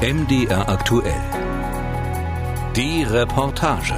MDR 0.00 0.68
aktuell. 0.68 1.20
Die 2.76 3.02
Reportage. 3.02 3.96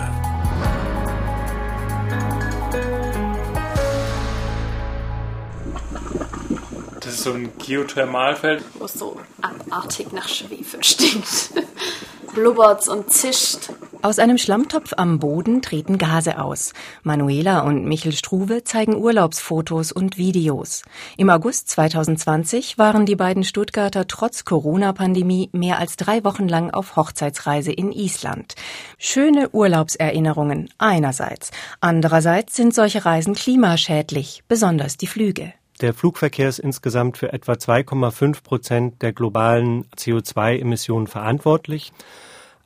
Das 7.01 7.13
ist 7.13 7.23
so 7.23 7.35
ein 7.35 7.53
Geothermalfeld. 7.59 8.65
Wo 8.79 8.87
es 8.87 8.95
so 8.95 9.21
abartig 9.43 10.11
nach 10.13 10.27
Schwefel 10.27 10.83
stinkt. 10.83 11.53
Blubbert's 12.35 12.89
und 12.89 13.13
zischt. 13.13 13.69
Aus 14.03 14.19
einem 14.19 14.39
Schlammtopf 14.39 14.95
am 14.97 15.19
Boden 15.19 15.61
treten 15.61 15.99
Gase 15.99 16.39
aus. 16.39 16.73
Manuela 17.03 17.61
und 17.61 17.85
Michel 17.85 18.13
Struve 18.13 18.65
zeigen 18.65 18.97
Urlaubsfotos 18.97 19.93
und 19.93 20.17
Videos. 20.17 20.85
Im 21.19 21.29
August 21.29 21.69
2020 21.69 22.79
waren 22.79 23.05
die 23.05 23.15
beiden 23.15 23.45
Stuttgarter 23.45 24.07
trotz 24.07 24.47
Corona-Pandemie 24.47 25.51
mehr 25.53 25.79
als 25.79 25.97
drei 25.97 26.25
Wochen 26.25 26.49
lang 26.49 26.71
auf 26.71 26.97
Hochzeitsreise 26.97 27.73
in 27.73 27.93
Island. 27.93 28.55
Schöne 28.97 29.51
Urlaubserinnerungen 29.51 30.71
einerseits. 30.79 31.51
Andererseits 31.83 32.57
sind 32.57 32.75
solche 32.75 33.05
Reisen 33.05 33.35
klimaschädlich, 33.35 34.45
besonders 34.49 34.97
die 34.97 35.09
Flüge. 35.09 35.53
Der 35.83 35.93
Flugverkehr 35.93 36.49
ist 36.49 36.59
insgesamt 36.59 37.19
für 37.19 37.35
etwa 37.35 37.53
2,5 37.53 38.43
Prozent 38.43 39.03
der 39.03 39.13
globalen 39.13 39.85
CO2-Emissionen 39.95 41.07
verantwortlich. 41.07 41.93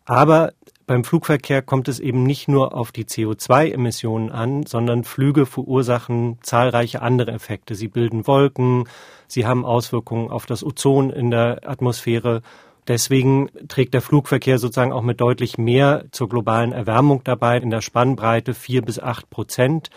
Aber 0.04 0.52
beim 0.86 1.04
Flugverkehr 1.04 1.62
kommt 1.62 1.88
es 1.88 2.00
eben 2.00 2.22
nicht 2.24 2.48
nur 2.48 2.74
auf 2.74 2.92
die 2.92 3.04
CO2-Emissionen 3.04 4.30
an, 4.30 4.66
sondern 4.66 5.04
Flüge 5.04 5.46
verursachen 5.46 6.38
zahlreiche 6.42 7.02
andere 7.02 7.32
Effekte. 7.32 7.74
Sie 7.74 7.88
bilden 7.88 8.26
Wolken, 8.26 8.88
sie 9.26 9.46
haben 9.46 9.64
Auswirkungen 9.64 10.30
auf 10.30 10.46
das 10.46 10.64
Ozon 10.64 11.10
in 11.10 11.30
der 11.30 11.68
Atmosphäre. 11.68 12.42
Deswegen 12.86 13.48
trägt 13.68 13.94
der 13.94 14.02
Flugverkehr 14.02 14.58
sozusagen 14.58 14.92
auch 14.92 15.02
mit 15.02 15.20
deutlich 15.20 15.56
mehr 15.56 16.04
zur 16.10 16.28
globalen 16.28 16.72
Erwärmung 16.72 17.22
dabei, 17.24 17.58
in 17.58 17.70
der 17.70 17.80
Spannbreite 17.80 18.52
vier 18.52 18.82
bis 18.82 18.98
acht 18.98 19.30
Prozent 19.30 19.88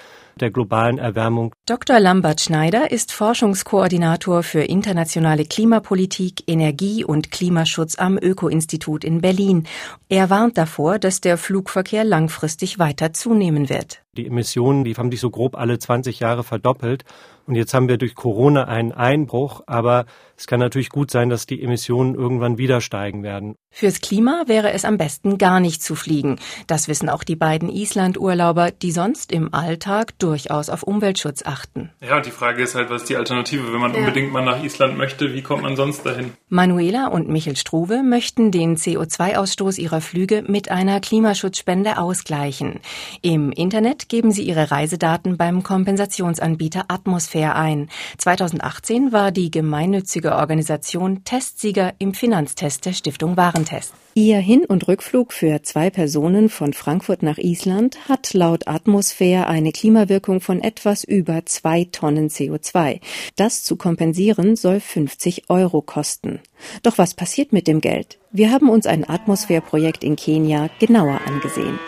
der 0.42 0.52
globalen 0.52 0.98
Erwärmung. 0.98 1.54
Dr. 1.66 2.00
Lambert 2.00 2.42
Schneider 2.42 2.92
ist 2.92 3.12
Forschungskoordinator 3.12 4.44
für 4.44 4.62
internationale 4.62 5.46
Klimapolitik, 5.46 6.44
Energie 6.48 7.04
und 7.04 7.32
Klimaschutz 7.32 7.98
am 7.98 8.18
Öko-Institut 8.18 9.04
in 9.04 9.22
Berlin. 9.22 9.68
Er 10.10 10.30
warnt 10.30 10.58
davor, 10.58 11.00
dass 11.00 11.22
der 11.22 11.38
Flugverkehr 11.38 12.04
langfristig 12.04 12.80
weiter 12.80 13.14
zunehmen 13.14 13.70
wird. 13.70 14.02
Die 14.18 14.26
Emissionen, 14.26 14.84
die 14.84 14.96
haben 14.96 15.12
sich 15.12 15.20
so 15.20 15.30
grob 15.30 15.56
alle 15.56 15.80
20 15.80 16.20
Jahre 16.20 16.44
verdoppelt. 16.44 17.06
Und 17.48 17.56
jetzt 17.56 17.74
haben 17.74 17.88
wir 17.88 17.98
durch 17.98 18.14
Corona 18.14 18.66
einen 18.66 18.92
Einbruch, 18.92 19.62
aber 19.68 20.06
es 20.36 20.48
kann 20.48 20.60
natürlich 20.60 20.90
gut 20.90 21.10
sein, 21.10 21.30
dass 21.30 21.46
die 21.46 21.64
Emissionen 21.64 22.14
irgendwann 22.14 22.58
wieder 22.58 22.82
steigen 22.82 23.24
werden. 23.24 23.56
Fürs 23.72 24.02
Klima 24.02 24.44
wäre 24.48 24.72
es 24.72 24.86
am 24.86 24.98
besten 24.98 25.38
gar 25.38 25.60
nicht 25.60 25.82
zu 25.82 25.96
fliegen. 25.96 26.40
Das 26.68 26.88
wissen 26.88 27.10
auch 27.10 27.24
die 27.24 27.36
beiden 27.36 27.70
Island-Urlauber, 27.70 28.72
die 28.72 28.92
sonst 28.92 29.32
im 29.32 29.54
Alltag 29.54 30.18
durchaus 30.20 30.70
auf 30.70 30.84
Umweltschutz 30.84 31.44
achten. 31.46 31.92
Ja, 32.02 32.18
und 32.18 32.26
die 32.26 32.32
Frage 32.32 32.64
ist 32.64 32.76
halt, 32.76 32.90
was 32.90 33.04
ist 33.04 33.10
die 33.10 33.16
Alternative? 33.16 33.72
Wenn 33.72 33.80
man 33.80 33.94
ja. 33.94 34.00
unbedingt 34.00 34.34
mal 34.34 34.44
nach 34.44 34.62
Island 34.62 34.98
möchte, 34.98 35.34
wie 35.34 35.42
kommt 35.42 35.62
man 35.62 35.76
sonst 35.76 36.06
dahin? 36.06 36.34
Manuela 36.50 37.08
und 37.08 37.30
Michel 37.30 37.56
Struve 37.56 38.04
möchten 38.04 38.52
den 38.52 38.78
CO2-Ausstoß 38.78 39.80
ihrer 39.80 40.02
Flüge 40.02 40.44
mit 40.48 40.70
einer 40.70 41.00
Klimaschutzspende 41.00 41.98
ausgleichen. 41.98 42.80
Im 43.22 43.52
Internet 43.52 44.07
geben 44.08 44.32
sie 44.32 44.44
ihre 44.44 44.72
Reisedaten 44.72 45.38
beim 45.38 45.64
Kompensationsanbieter 45.64 46.86
Atmosphäre 46.88 47.56
ein. 47.56 47.90
2018 48.18 49.12
war 49.12 49.32
die 49.32 49.52
gemeinnützige 49.52 50.36
Organisation 50.36 51.24
Testsieger 51.24 51.94
im 52.00 52.14
Finanztest 52.14 52.86
der 52.86 52.94
Stiftung 52.94 53.38
Warentest. 53.38 53.94
Ihr 54.18 54.40
Hin- 54.40 54.66
und 54.66 54.88
Rückflug 54.88 55.32
für 55.32 55.62
zwei 55.62 55.92
Personen 55.92 56.50
von 56.50 56.74
Frankfurt 56.74 57.22
nach 57.22 57.38
Island 57.38 58.10
hat 58.10 58.34
laut 58.34 58.68
Atmosphäre 58.68 59.46
eine 59.46 59.72
Klimawirkung 59.72 60.42
von 60.42 60.60
etwas 60.60 61.04
über 61.04 61.46
zwei 61.46 61.84
Tonnen 61.84 62.30
CO2. 62.30 63.00
Das 63.36 63.64
zu 63.64 63.76
kompensieren 63.76 64.56
soll 64.56 64.80
50 64.80 65.52
Euro 65.52 65.84
kosten. 65.84 66.40
Doch 66.82 66.98
was 66.98 67.14
passiert 67.14 67.54
mit 67.54 67.68
dem 67.68 67.80
Geld? 67.80 68.18
Wir 68.32 68.52
haben 68.52 68.70
uns 68.70 68.86
ein 68.86 69.10
Atmosphäre-Projekt 69.10 70.04
in 70.04 70.18
Kenia 70.18 70.70
genauer 70.80 71.22
angesehen. 71.26 71.80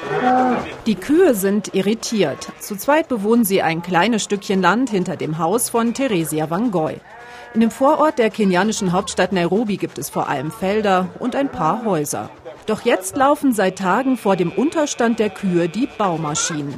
Die 0.85 0.95
Kühe 0.95 1.35
sind 1.35 1.75
irritiert. 1.75 2.47
Zu 2.59 2.77
zweit 2.77 3.09
bewohnen 3.09 3.43
sie 3.43 3.61
ein 3.61 3.81
kleines 3.81 4.23
Stückchen 4.23 4.61
Land 4.61 4.89
hinter 4.89 5.17
dem 5.17 5.37
Haus 5.37 5.69
von 5.69 5.93
Theresia 5.93 6.49
Wangoi. 6.49 6.95
In 7.53 7.59
dem 7.59 7.71
Vorort 7.71 8.19
der 8.19 8.29
kenianischen 8.29 8.93
Hauptstadt 8.93 9.33
Nairobi 9.33 9.75
gibt 9.75 9.97
es 9.97 10.09
vor 10.09 10.29
allem 10.29 10.49
Felder 10.49 11.09
und 11.19 11.35
ein 11.35 11.49
paar 11.49 11.83
Häuser. 11.83 12.29
Doch 12.67 12.83
jetzt 12.83 13.17
laufen 13.17 13.51
seit 13.51 13.77
Tagen 13.77 14.15
vor 14.15 14.37
dem 14.37 14.51
Unterstand 14.51 15.19
der 15.19 15.31
Kühe 15.31 15.67
die 15.67 15.89
Baumaschinen. 15.97 16.73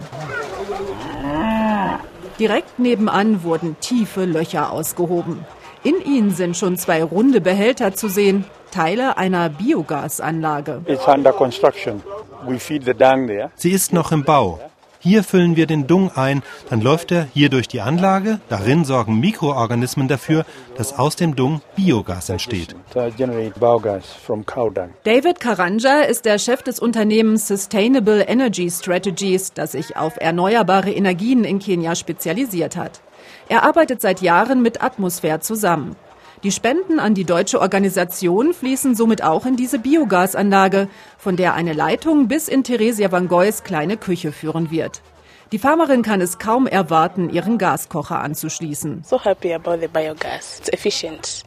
Direkt 2.39 2.79
nebenan 2.79 3.43
wurden 3.43 3.75
tiefe 3.79 4.25
Löcher 4.25 4.71
ausgehoben. 4.71 5.45
In 5.83 5.95
ihnen 6.03 6.31
sind 6.31 6.57
schon 6.57 6.77
zwei 6.77 7.03
runde 7.03 7.41
Behälter 7.41 7.93
zu 7.93 8.07
sehen, 8.07 8.45
Teile 8.71 9.17
einer 9.17 9.49
Biogasanlage. 9.49 10.81
Sie 13.55 13.71
ist 13.71 13.93
noch 13.93 14.11
im 14.11 14.23
Bau. 14.23 14.59
Hier 15.03 15.23
füllen 15.23 15.55
wir 15.55 15.65
den 15.65 15.87
Dung 15.87 16.11
ein, 16.15 16.43
dann 16.69 16.79
läuft 16.79 17.11
er 17.11 17.25
hier 17.33 17.49
durch 17.49 17.67
die 17.67 17.81
Anlage. 17.81 18.39
Darin 18.49 18.85
sorgen 18.85 19.19
Mikroorganismen 19.19 20.07
dafür, 20.07 20.45
dass 20.77 20.99
aus 20.99 21.15
dem 21.15 21.35
Dung 21.35 21.61
Biogas 21.75 22.29
entsteht. 22.29 22.75
David 25.03 25.39
Karanja 25.39 26.01
ist 26.01 26.25
der 26.25 26.37
Chef 26.37 26.61
des 26.61 26.79
Unternehmens 26.79 27.47
Sustainable 27.47 28.21
Energy 28.21 28.69
Strategies, 28.69 29.53
das 29.53 29.71
sich 29.71 29.97
auf 29.97 30.17
erneuerbare 30.17 30.91
Energien 30.91 31.45
in 31.45 31.57
Kenia 31.57 31.95
spezialisiert 31.95 32.77
hat. 32.77 33.01
Er 33.49 33.63
arbeitet 33.63 34.01
seit 34.01 34.21
Jahren 34.21 34.61
mit 34.61 34.83
Atmosphäre 34.83 35.39
zusammen. 35.39 35.95
Die 36.43 36.51
Spenden 36.51 36.99
an 36.99 37.13
die 37.13 37.23
deutsche 37.23 37.61
Organisation 37.61 38.55
fließen 38.55 38.95
somit 38.95 39.23
auch 39.23 39.45
in 39.45 39.55
diese 39.55 39.77
Biogasanlage, 39.77 40.87
von 41.19 41.35
der 41.35 41.53
eine 41.53 41.73
Leitung 41.73 42.27
bis 42.27 42.47
in 42.47 42.63
Theresia 42.63 43.11
Van 43.11 43.27
Goys 43.27 43.63
kleine 43.63 43.95
Küche 43.95 44.31
führen 44.31 44.71
wird. 44.71 45.03
Die 45.51 45.59
Farmerin 45.59 46.01
kann 46.01 46.21
es 46.21 46.39
kaum 46.39 46.65
erwarten, 46.65 47.29
ihren 47.29 47.57
Gaskocher 47.57 48.21
anzuschließen. 48.21 49.03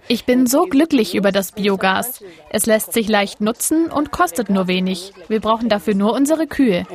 Ich 0.09 0.26
bin 0.26 0.47
so 0.47 0.62
glücklich 0.65 1.15
über 1.15 1.32
das 1.32 1.53
Biogas. 1.53 2.22
Es 2.50 2.66
lässt 2.66 2.92
sich 2.92 3.09
leicht 3.09 3.41
nutzen 3.41 3.91
und 3.91 4.10
kostet 4.10 4.50
nur 4.50 4.66
wenig. 4.66 5.15
Wir 5.28 5.41
brauchen 5.41 5.70
dafür 5.70 5.94
nur 5.94 6.12
unsere 6.12 6.47
Kühe. 6.47 6.87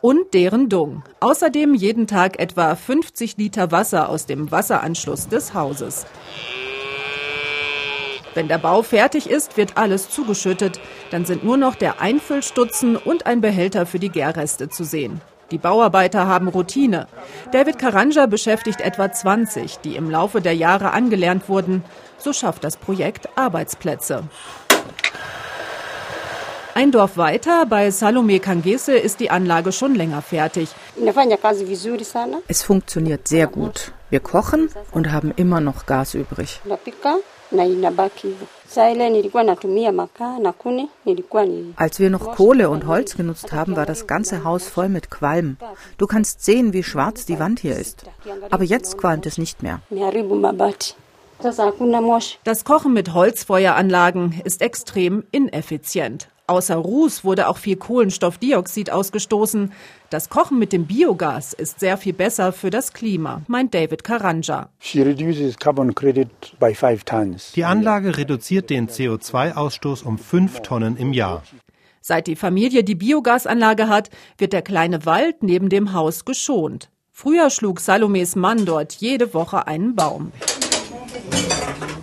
Und 0.00 0.34
deren 0.34 0.68
Dung. 0.70 1.02
Außerdem 1.20 1.74
jeden 1.74 2.06
Tag 2.06 2.38
etwa 2.38 2.74
50 2.74 3.36
Liter 3.36 3.70
Wasser 3.70 4.08
aus 4.08 4.24
dem 4.24 4.50
Wasseranschluss 4.50 5.28
des 5.28 5.52
Hauses. 5.52 6.06
Wenn 8.32 8.48
der 8.48 8.58
Bau 8.58 8.82
fertig 8.82 9.28
ist, 9.28 9.56
wird 9.56 9.76
alles 9.76 10.10
zugeschüttet. 10.10 10.80
Dann 11.10 11.24
sind 11.24 11.44
nur 11.44 11.56
noch 11.56 11.74
der 11.74 12.00
Einfüllstutzen 12.00 12.96
und 12.96 13.26
ein 13.26 13.40
Behälter 13.40 13.86
für 13.86 13.98
die 13.98 14.10
Gärreste 14.10 14.68
zu 14.68 14.84
sehen. 14.84 15.20
Die 15.50 15.58
Bauarbeiter 15.58 16.26
haben 16.26 16.48
Routine. 16.48 17.06
David 17.52 17.78
Karanja 17.78 18.26
beschäftigt 18.26 18.82
etwa 18.82 19.10
20, 19.10 19.78
die 19.78 19.96
im 19.96 20.10
Laufe 20.10 20.42
der 20.42 20.54
Jahre 20.54 20.92
angelernt 20.92 21.48
wurden. 21.48 21.82
So 22.18 22.34
schafft 22.34 22.64
das 22.64 22.76
Projekt 22.76 23.30
Arbeitsplätze. 23.36 24.24
Ein 26.74 26.92
Dorf 26.92 27.16
weiter, 27.16 27.66
bei 27.66 27.90
Salome 27.90 28.38
Kangese, 28.38 28.92
ist 28.92 29.18
die 29.20 29.30
Anlage 29.30 29.72
schon 29.72 29.94
länger 29.94 30.22
fertig. 30.22 30.68
Es 32.46 32.62
funktioniert 32.62 33.26
sehr 33.26 33.46
gut. 33.48 33.92
Wir 34.10 34.20
kochen 34.20 34.68
und 34.92 35.10
haben 35.10 35.32
immer 35.34 35.60
noch 35.60 35.86
Gas 35.86 36.14
übrig. 36.14 36.60
Als 41.76 42.00
wir 42.00 42.10
noch 42.10 42.36
Kohle 42.36 42.70
und 42.70 42.86
Holz 42.86 43.16
genutzt 43.16 43.52
haben, 43.52 43.76
war 43.76 43.86
das 43.86 44.06
ganze 44.06 44.44
Haus 44.44 44.68
voll 44.68 44.88
mit 44.88 45.10
Qualm. 45.10 45.56
Du 45.96 46.06
kannst 46.06 46.44
sehen, 46.44 46.72
wie 46.72 46.82
schwarz 46.82 47.24
die 47.24 47.38
Wand 47.38 47.60
hier 47.60 47.76
ist. 47.76 48.04
Aber 48.50 48.64
jetzt 48.64 48.98
qualmt 48.98 49.26
es 49.26 49.38
nicht 49.38 49.62
mehr. 49.62 49.80
Das 52.44 52.64
Kochen 52.64 52.92
mit 52.92 53.14
Holzfeueranlagen 53.14 54.40
ist 54.44 54.60
extrem 54.60 55.24
ineffizient. 55.30 56.28
Außer 56.48 56.76
Ruß 56.76 57.24
wurde 57.24 57.46
auch 57.46 57.58
viel 57.58 57.76
Kohlenstoffdioxid 57.76 58.90
ausgestoßen. 58.90 59.70
Das 60.08 60.30
Kochen 60.30 60.58
mit 60.58 60.72
dem 60.72 60.86
Biogas 60.86 61.52
ist 61.52 61.78
sehr 61.78 61.98
viel 61.98 62.14
besser 62.14 62.54
für 62.54 62.70
das 62.70 62.94
Klima, 62.94 63.42
meint 63.48 63.74
David 63.74 64.02
Karanja. 64.02 64.70
Die 67.54 67.64
Anlage 67.64 68.16
reduziert 68.16 68.70
den 68.70 68.88
CO2-Ausstoß 68.88 70.04
um 70.04 70.16
fünf 70.16 70.60
Tonnen 70.60 70.96
im 70.96 71.12
Jahr. 71.12 71.42
Seit 72.00 72.26
die 72.26 72.36
Familie 72.36 72.82
die 72.82 72.94
Biogasanlage 72.94 73.88
hat, 73.88 74.08
wird 74.38 74.54
der 74.54 74.62
kleine 74.62 75.04
Wald 75.04 75.42
neben 75.42 75.68
dem 75.68 75.92
Haus 75.92 76.24
geschont. 76.24 76.88
Früher 77.12 77.50
schlug 77.50 77.80
Salomes 77.80 78.36
Mann 78.36 78.64
dort 78.64 78.94
jede 78.94 79.34
Woche 79.34 79.66
einen 79.66 79.94
Baum. 79.94 80.32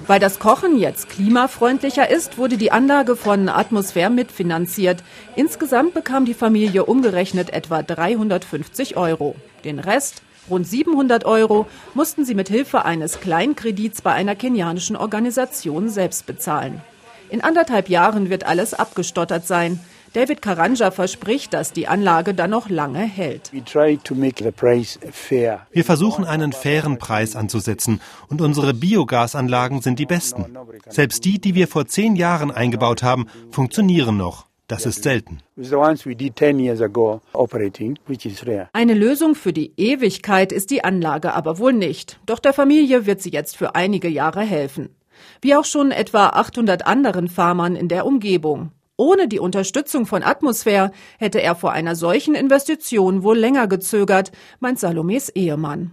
Weil 0.07 0.19
das 0.19 0.37
Kochen 0.37 0.77
jetzt 0.77 1.09
klimafreundlicher 1.09 2.09
ist, 2.11 2.37
wurde 2.37 2.57
die 2.57 2.71
Anlage 2.71 3.15
von 3.15 3.49
Atmosphäre 3.49 4.11
mitfinanziert. 4.11 5.03
Insgesamt 5.35 5.95
bekam 5.95 6.25
die 6.25 6.35
Familie 6.35 6.85
umgerechnet 6.85 7.49
etwa 7.51 7.81
350 7.81 8.97
Euro. 8.97 9.35
Den 9.63 9.79
Rest, 9.79 10.21
rund 10.47 10.67
700 10.67 11.25
Euro, 11.25 11.65
mussten 11.95 12.23
sie 12.23 12.35
mit 12.35 12.49
Hilfe 12.49 12.85
eines 12.85 13.19
Kleinkredits 13.19 14.03
bei 14.03 14.11
einer 14.11 14.35
kenianischen 14.35 14.95
Organisation 14.95 15.89
selbst 15.89 16.27
bezahlen. 16.27 16.81
In 17.29 17.43
anderthalb 17.43 17.89
Jahren 17.89 18.29
wird 18.29 18.45
alles 18.45 18.75
abgestottert 18.75 19.47
sein. 19.47 19.79
David 20.15 20.41
Karanja 20.41 20.91
verspricht, 20.91 21.53
dass 21.53 21.73
die 21.73 21.89
Anlage 21.89 22.33
dann 22.33 22.51
noch 22.51 22.69
lange 22.69 22.99
hält. 22.99 23.51
Wir 23.51 23.65
versuchen 25.83 26.23
einen 26.23 26.53
fairen 26.53 26.97
Preis 26.99 27.35
anzusetzen 27.35 27.99
und 28.29 28.39
unsere 28.39 28.73
Biogasanlagen 28.73 29.81
sind 29.81 29.99
die 29.99 30.05
besten. 30.05 30.57
Selbst 30.87 31.25
die, 31.25 31.39
die 31.39 31.53
wir 31.53 31.67
vor 31.67 31.87
zehn 31.87 32.15
Jahren 32.15 32.49
eingebaut 32.49 33.03
haben, 33.03 33.25
funktionieren 33.51 34.15
noch. 34.15 34.45
Das 34.67 34.85
ist 34.85 35.03
selten. 35.03 35.39
Eine 38.71 38.93
Lösung 38.93 39.35
für 39.35 39.53
die 39.53 39.73
Ewigkeit 39.75 40.53
ist 40.53 40.71
die 40.71 40.83
Anlage 40.85 41.33
aber 41.33 41.59
wohl 41.59 41.73
nicht. 41.73 42.19
Doch 42.25 42.39
der 42.39 42.53
Familie 42.53 43.05
wird 43.05 43.21
sie 43.21 43.31
jetzt 43.31 43.57
für 43.57 43.75
einige 43.75 44.07
Jahre 44.07 44.41
helfen. 44.41 44.95
Wie 45.41 45.55
auch 45.55 45.65
schon 45.65 45.91
etwa 45.91 46.27
800 46.27 46.87
anderen 46.87 47.27
Farmern 47.27 47.75
in 47.75 47.89
der 47.89 48.05
Umgebung. 48.05 48.71
Ohne 48.97 49.27
die 49.27 49.39
Unterstützung 49.39 50.05
von 50.05 50.23
Atmosphäre 50.23 50.91
hätte 51.19 51.41
er 51.41 51.55
vor 51.55 51.73
einer 51.73 51.95
solchen 51.95 52.33
Investition 52.33 53.23
wohl 53.23 53.37
länger 53.37 53.67
gezögert, 53.67 54.31
meint 54.61 54.79
Salomes 54.79 55.27
Ehemann. 55.27 55.91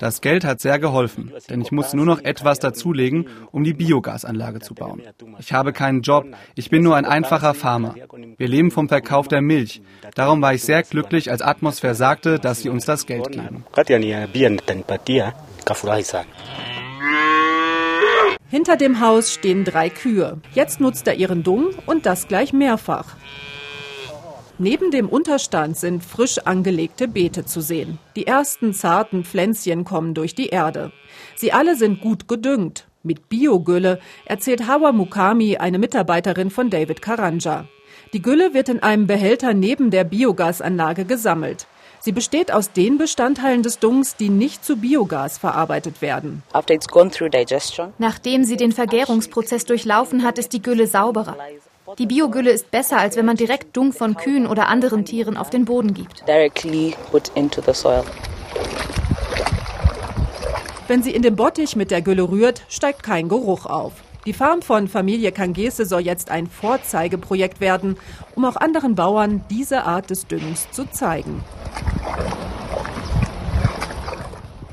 Das 0.00 0.22
Geld 0.22 0.44
hat 0.44 0.60
sehr 0.62 0.78
geholfen, 0.78 1.30
denn 1.50 1.60
ich 1.60 1.72
muss 1.72 1.92
nur 1.92 2.06
noch 2.06 2.20
etwas 2.24 2.58
dazulegen, 2.58 3.28
um 3.50 3.64
die 3.64 3.74
Biogasanlage 3.74 4.60
zu 4.60 4.72
bauen. 4.74 5.02
Ich 5.38 5.52
habe 5.52 5.74
keinen 5.74 6.00
Job, 6.00 6.24
ich 6.54 6.70
bin 6.70 6.82
nur 6.82 6.96
ein 6.96 7.04
einfacher 7.04 7.52
Farmer. 7.52 7.94
Wir 8.38 8.48
leben 8.48 8.70
vom 8.70 8.88
Verkauf 8.88 9.28
der 9.28 9.42
Milch. 9.42 9.82
Darum 10.14 10.40
war 10.40 10.54
ich 10.54 10.62
sehr 10.62 10.82
glücklich, 10.84 11.30
als 11.30 11.42
Atmosphäre 11.42 11.94
sagte, 11.94 12.38
dass 12.38 12.60
sie 12.60 12.70
uns 12.70 12.86
das 12.86 13.04
Geld 13.04 13.30
geben. 13.30 13.66
Hinter 18.52 18.76
dem 18.76 19.00
Haus 19.00 19.32
stehen 19.32 19.64
drei 19.64 19.88
Kühe. 19.88 20.38
Jetzt 20.52 20.78
nutzt 20.78 21.06
er 21.06 21.14
ihren 21.14 21.42
Dung 21.42 21.70
und 21.86 22.04
das 22.04 22.28
gleich 22.28 22.52
mehrfach. 22.52 23.16
Neben 24.58 24.90
dem 24.90 25.08
Unterstand 25.08 25.78
sind 25.78 26.04
frisch 26.04 26.36
angelegte 26.36 27.08
Beete 27.08 27.46
zu 27.46 27.62
sehen. 27.62 27.98
Die 28.14 28.26
ersten 28.26 28.74
zarten 28.74 29.24
Pflänzchen 29.24 29.84
kommen 29.84 30.12
durch 30.12 30.34
die 30.34 30.48
Erde. 30.48 30.92
Sie 31.34 31.54
alle 31.54 31.76
sind 31.76 32.02
gut 32.02 32.28
gedüngt. 32.28 32.88
Mit 33.02 33.30
Biogülle, 33.30 34.00
erzählt 34.26 34.68
Hawa 34.68 34.92
Mukami, 34.92 35.56
eine 35.56 35.78
Mitarbeiterin 35.78 36.50
von 36.50 36.68
David 36.68 37.00
Karanja. 37.00 37.64
Die 38.12 38.20
Gülle 38.20 38.52
wird 38.52 38.68
in 38.68 38.82
einem 38.82 39.06
Behälter 39.06 39.54
neben 39.54 39.90
der 39.90 40.04
Biogasanlage 40.04 41.06
gesammelt. 41.06 41.66
Sie 42.04 42.10
besteht 42.10 42.52
aus 42.52 42.72
den 42.72 42.98
Bestandteilen 42.98 43.62
des 43.62 43.78
Dungs, 43.78 44.16
die 44.16 44.28
nicht 44.28 44.64
zu 44.64 44.76
Biogas 44.76 45.38
verarbeitet 45.38 46.02
werden. 46.02 46.42
Nachdem 47.98 48.44
sie 48.44 48.56
den 48.56 48.72
Vergärungsprozess 48.72 49.64
durchlaufen 49.66 50.24
hat, 50.24 50.36
ist 50.36 50.52
die 50.52 50.62
Gülle 50.62 50.88
sauberer. 50.88 51.36
Die 51.98 52.06
Biogülle 52.06 52.50
ist 52.50 52.72
besser, 52.72 52.98
als 52.98 53.16
wenn 53.16 53.24
man 53.24 53.36
direkt 53.36 53.76
Dung 53.76 53.92
von 53.92 54.16
Kühen 54.16 54.48
oder 54.48 54.66
anderen 54.66 55.04
Tieren 55.04 55.36
auf 55.36 55.50
den 55.50 55.64
Boden 55.64 55.94
gibt. 55.94 56.24
Wenn 60.88 61.02
sie 61.04 61.14
in 61.14 61.22
den 61.22 61.36
Bottich 61.36 61.76
mit 61.76 61.92
der 61.92 62.02
Gülle 62.02 62.28
rührt, 62.28 62.62
steigt 62.68 63.04
kein 63.04 63.28
Geruch 63.28 63.66
auf. 63.66 63.92
Die 64.26 64.32
Farm 64.32 64.62
von 64.62 64.86
Familie 64.86 65.32
Kangese 65.32 65.84
soll 65.84 66.02
jetzt 66.02 66.30
ein 66.30 66.46
Vorzeigeprojekt 66.46 67.60
werden, 67.60 67.96
um 68.36 68.44
auch 68.44 68.54
anderen 68.56 68.94
Bauern 68.94 69.44
diese 69.50 69.84
Art 69.84 70.10
des 70.10 70.28
Düngens 70.28 70.70
zu 70.70 70.88
zeigen. 70.90 71.42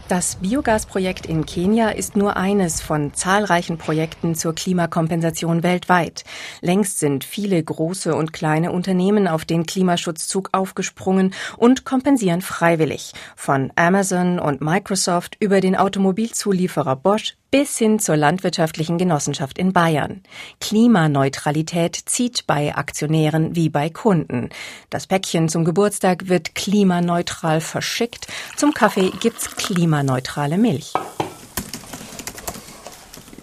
Das 0.09 0.37
Biogasprojekt 0.37 1.27
in 1.27 1.45
Kenia 1.45 1.89
ist 1.89 2.15
nur 2.15 2.35
eines 2.35 2.81
von 2.81 3.13
zahlreichen 3.13 3.77
Projekten 3.77 4.33
zur 4.33 4.55
Klimakompensation 4.55 5.61
weltweit. 5.61 6.23
Längst 6.61 6.97
sind 6.97 7.23
viele 7.23 7.63
große 7.63 8.15
und 8.15 8.33
kleine 8.33 8.71
Unternehmen 8.71 9.27
auf 9.27 9.45
den 9.45 9.67
Klimaschutzzug 9.67 10.49
aufgesprungen 10.51 11.35
und 11.57 11.85
kompensieren 11.85 12.41
freiwillig. 12.41 13.13
Von 13.35 13.71
Amazon 13.75 14.39
und 14.39 14.61
Microsoft 14.61 15.37
über 15.39 15.61
den 15.61 15.75
Automobilzulieferer 15.75 16.95
Bosch 16.95 17.35
bis 17.51 17.77
hin 17.77 17.99
zur 17.99 18.17
landwirtschaftlichen 18.17 18.97
Genossenschaft 18.97 19.57
in 19.57 19.73
Bayern. 19.73 20.21
Klimaneutralität 20.59 21.95
zieht 21.95 22.45
bei 22.47 22.75
Aktionären 22.75 23.55
wie 23.55 23.69
bei 23.69 23.89
Kunden. 23.89 24.49
Das 24.89 25.07
Päckchen 25.07 25.49
zum 25.49 25.65
Geburtstag 25.65 26.29
wird 26.29 26.55
klimaneutral 26.55 27.61
verschickt. 27.61 28.27
Zum 28.55 28.73
Kaffee 28.73 29.11
gibt's 29.19 29.55
klimaneutrale 29.55 30.57
Milch. 30.57 30.93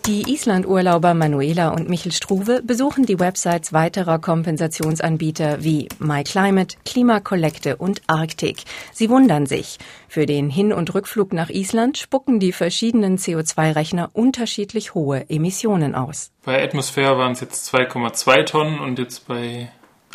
Die 0.06 0.32
Island-Urlauber 0.32 1.14
Manuela 1.14 1.70
und 1.70 1.88
Michel 1.88 2.12
Struve 2.12 2.62
besuchen 2.62 3.06
die 3.06 3.18
Websites 3.18 3.72
weiterer 3.72 4.20
Kompensationsanbieter 4.20 5.64
wie 5.64 5.88
MyClimate, 5.98 6.76
Klimakollekte 6.84 7.74
und 7.74 8.02
Arktik. 8.06 8.58
Sie 8.92 9.10
wundern 9.10 9.46
sich. 9.46 9.78
Für 10.06 10.24
den 10.24 10.48
Hin- 10.48 10.72
und 10.72 10.94
Rückflug 10.94 11.32
nach 11.32 11.50
Island 11.50 11.98
spucken 11.98 12.38
die 12.38 12.52
verschiedenen 12.52 13.18
CO2-Rechner 13.18 14.10
unterschiedlich 14.12 14.94
hohe 14.94 15.28
Emissionen 15.28 15.96
aus. 15.96 16.30
Bei 16.44 16.62
Atmosphäre 16.62 17.18
waren 17.18 17.32
es 17.32 17.40
jetzt 17.40 17.74
2,2 17.74 18.44
Tonnen 18.44 18.78
und 18.78 19.00
jetzt 19.00 19.26
bei 19.26 19.72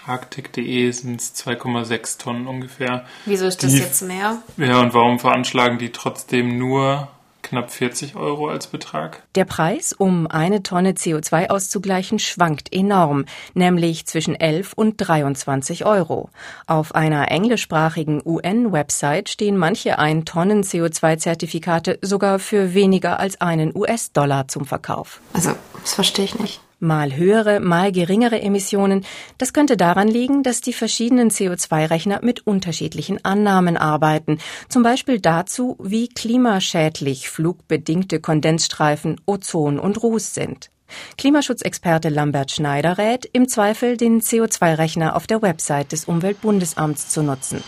Arctic.de 0.08 0.90
sind 0.92 1.20
es 1.20 1.36
2,6 1.36 2.18
Tonnen 2.18 2.48
ungefähr. 2.48 3.04
Wieso 3.26 3.46
ist 3.46 3.62
das 3.62 3.74
die, 3.74 3.80
jetzt 3.80 4.04
mehr? 4.04 4.42
Ja, 4.56 4.80
und 4.80 4.94
warum 4.94 5.20
veranschlagen 5.20 5.80
die 5.80 5.92
trotzdem 5.92 6.58
nur 6.58 7.10
knapp 7.52 7.70
40 7.70 8.16
Euro 8.16 8.48
als 8.48 8.68
Betrag. 8.68 9.24
Der 9.36 9.44
Preis, 9.44 9.92
um 9.92 10.26
eine 10.26 10.64
Tonne 10.64 10.94
CO2 10.94 11.50
auszugleichen, 11.50 12.18
schwankt 12.18 12.74
enorm, 12.74 13.26
nämlich 13.54 14.06
zwischen 14.06 14.36
11 14.36 14.72
und 14.74 14.96
23 14.96 15.86
Euro. 15.86 16.30
Auf 16.66 16.96
einer 16.96 17.30
englischsprachigen 17.30 18.22
UN-Website 18.24 19.28
stehen 19.28 19.58
manche 19.58 20.00
1 20.00 20.24
Tonnen 20.24 20.64
CO2-Zertifikate 20.64 22.00
sogar 22.02 22.40
für 22.40 22.74
weniger 22.74 23.20
als 23.20 23.42
einen 23.42 23.76
US-Dollar 23.76 24.48
zum 24.48 24.66
Verkauf. 24.66 25.20
Also, 25.34 25.52
das 25.82 25.94
verstehe 25.94 26.24
ich 26.24 26.40
nicht 26.40 26.62
mal 26.82 27.16
höhere, 27.16 27.60
mal 27.60 27.92
geringere 27.92 28.42
Emissionen. 28.42 29.06
Das 29.38 29.54
könnte 29.54 29.78
daran 29.78 30.08
liegen, 30.08 30.44
dass 30.44 30.62
die 30.62 30.74
verschiedenen 30.74 31.30
CO2-Rechner 31.30 32.20
mit 32.24 32.46
unterschiedlichen 32.46 33.24
Annahmen 33.24 33.78
arbeiten. 33.78 34.40
Zum 34.70 34.84
Beispiel 34.84 35.20
dazu, 35.20 35.78
wie 35.80 36.08
klimaschädlich 36.10 37.30
flugbedingte 37.30 38.20
Kondensstreifen, 38.20 39.22
Ozon 39.26 39.80
und 39.80 40.02
Ruß 40.02 40.34
sind. 40.34 40.72
Klimaschutzexperte 41.18 42.10
Lambert 42.10 42.52
Schneider 42.52 42.98
rät, 42.98 43.26
im 43.32 43.48
Zweifel 43.48 43.98
den 43.98 44.22
CO2-Rechner 44.22 45.16
auf 45.16 45.28
der 45.28 45.42
Website 45.42 45.92
des 45.92 46.06
Umweltbundesamts 46.06 47.10
zu 47.10 47.24
nutzen. 47.24 47.64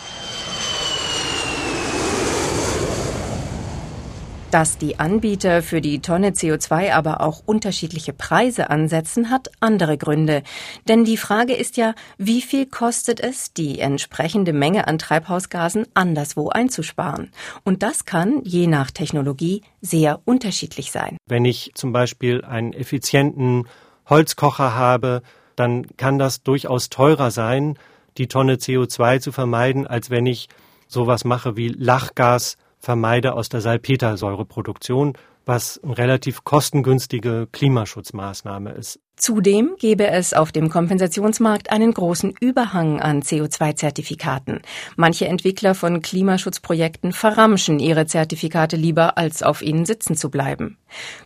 Dass 4.53 4.77
die 4.77 4.99
Anbieter 4.99 5.63
für 5.63 5.81
die 5.81 5.99
Tonne 5.99 6.29
CO2 6.29 6.93
aber 6.93 7.21
auch 7.21 7.41
unterschiedliche 7.43 8.13
Preise 8.13 8.69
ansetzen, 8.69 9.31
hat 9.31 9.49
andere 9.61 9.97
Gründe. 9.97 10.43
Denn 10.87 11.05
die 11.05 11.17
Frage 11.17 11.53
ist 11.55 11.75
ja, 11.75 11.95
wie 12.19 12.39
viel 12.43 12.67
kostet 12.67 13.19
es, 13.19 13.53
die 13.53 13.79
entsprechende 13.79 14.53
Menge 14.53 14.87
an 14.87 14.99
Treibhausgasen 14.99 15.87
anderswo 15.95 16.49
einzusparen? 16.49 17.31
Und 17.63 17.81
das 17.81 18.05
kann, 18.05 18.41
je 18.43 18.67
nach 18.67 18.91
Technologie, 18.91 19.63
sehr 19.81 20.21
unterschiedlich 20.23 20.91
sein. 20.91 21.17
Wenn 21.25 21.45
ich 21.45 21.71
zum 21.73 21.91
Beispiel 21.91 22.45
einen 22.45 22.73
effizienten 22.73 23.67
Holzkocher 24.07 24.75
habe, 24.75 25.23
dann 25.55 25.87
kann 25.97 26.19
das 26.19 26.43
durchaus 26.43 26.89
teurer 26.89 27.31
sein, 27.31 27.79
die 28.19 28.27
Tonne 28.27 28.57
CO2 28.57 29.19
zu 29.19 29.31
vermeiden, 29.31 29.87
als 29.87 30.11
wenn 30.11 30.27
ich 30.27 30.47
sowas 30.87 31.25
mache 31.25 31.57
wie 31.57 31.69
Lachgas 31.69 32.57
vermeide 32.83 33.33
aus 33.33 33.47
der 33.47 33.61
Salpetersäureproduktion, 33.61 35.13
was 35.45 35.79
eine 35.83 35.97
relativ 35.97 36.43
kostengünstige 36.43 37.47
Klimaschutzmaßnahme 37.51 38.71
ist. 38.71 38.99
Zudem 39.15 39.75
gäbe 39.77 40.07
es 40.07 40.33
auf 40.33 40.51
dem 40.51 40.69
Kompensationsmarkt 40.69 41.71
einen 41.71 41.93
großen 41.93 42.33
Überhang 42.41 42.99
an 42.99 43.21
CO2-Zertifikaten. 43.21 44.61
Manche 44.95 45.27
Entwickler 45.27 45.75
von 45.75 46.01
Klimaschutzprojekten 46.01 47.13
verramschen 47.13 47.79
ihre 47.79 48.05
Zertifikate 48.05 48.75
lieber, 48.75 49.17
als 49.17 49.43
auf 49.43 49.61
ihnen 49.61 49.85
sitzen 49.85 50.15
zu 50.15 50.29
bleiben. 50.29 50.77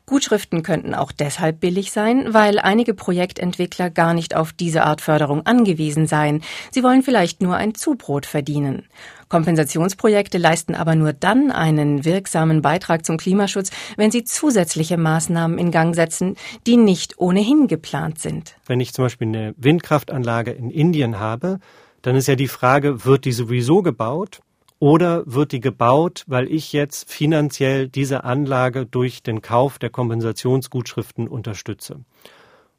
Gutschriften 0.05 0.63
könnten 0.63 0.93
auch 0.93 1.11
deshalb 1.11 1.61
billig 1.61 1.91
sein, 1.91 2.33
weil 2.33 2.59
einige 2.59 2.93
Projektentwickler 2.93 3.89
gar 3.89 4.13
nicht 4.13 4.35
auf 4.35 4.51
diese 4.51 4.83
Art 4.83 5.01
Förderung 5.01 5.45
angewiesen 5.45 6.07
seien. 6.07 6.43
Sie 6.71 6.83
wollen 6.83 7.03
vielleicht 7.03 7.41
nur 7.41 7.55
ein 7.55 7.73
Zubrot 7.73 8.25
verdienen. 8.25 8.85
Kompensationsprojekte 9.29 10.37
leisten 10.37 10.75
aber 10.75 10.95
nur 10.95 11.13
dann 11.13 11.51
einen 11.51 12.05
wirksamen 12.05 12.61
Beitrag 12.61 13.05
zum 13.05 13.17
Klimaschutz, 13.17 13.71
wenn 13.97 14.11
sie 14.11 14.23
zusätzliche 14.23 14.97
Maßnahmen 14.97 15.57
in 15.57 15.71
Gang 15.71 15.95
setzen, 15.95 16.35
die 16.65 16.77
nicht 16.77 17.17
ohnehin 17.17 17.67
geplant 17.67 18.19
sind. 18.19 18.55
Wenn 18.65 18.79
ich 18.79 18.93
zum 18.93 19.05
Beispiel 19.05 19.27
eine 19.27 19.53
Windkraftanlage 19.57 20.51
in 20.51 20.69
Indien 20.69 21.19
habe, 21.19 21.59
dann 22.01 22.15
ist 22.15 22.27
ja 22.27 22.35
die 22.35 22.47
Frage, 22.47 23.05
wird 23.05 23.25
die 23.25 23.31
sowieso 23.31 23.81
gebaut 23.81 24.39
oder 24.79 25.23
wird 25.25 25.51
die 25.51 25.59
gebaut, 25.59 26.23
weil 26.27 26.51
ich 26.51 26.71
jetzt 26.71 27.11
finanziell 27.11 27.87
diese 27.87 28.23
Anlage 28.23 28.85
durch 28.85 29.23
den 29.23 29.41
Kauf 29.41 29.79
der 29.79 29.89
Kompensationsgutschriften 29.89 31.27
unterstütze? 31.27 32.01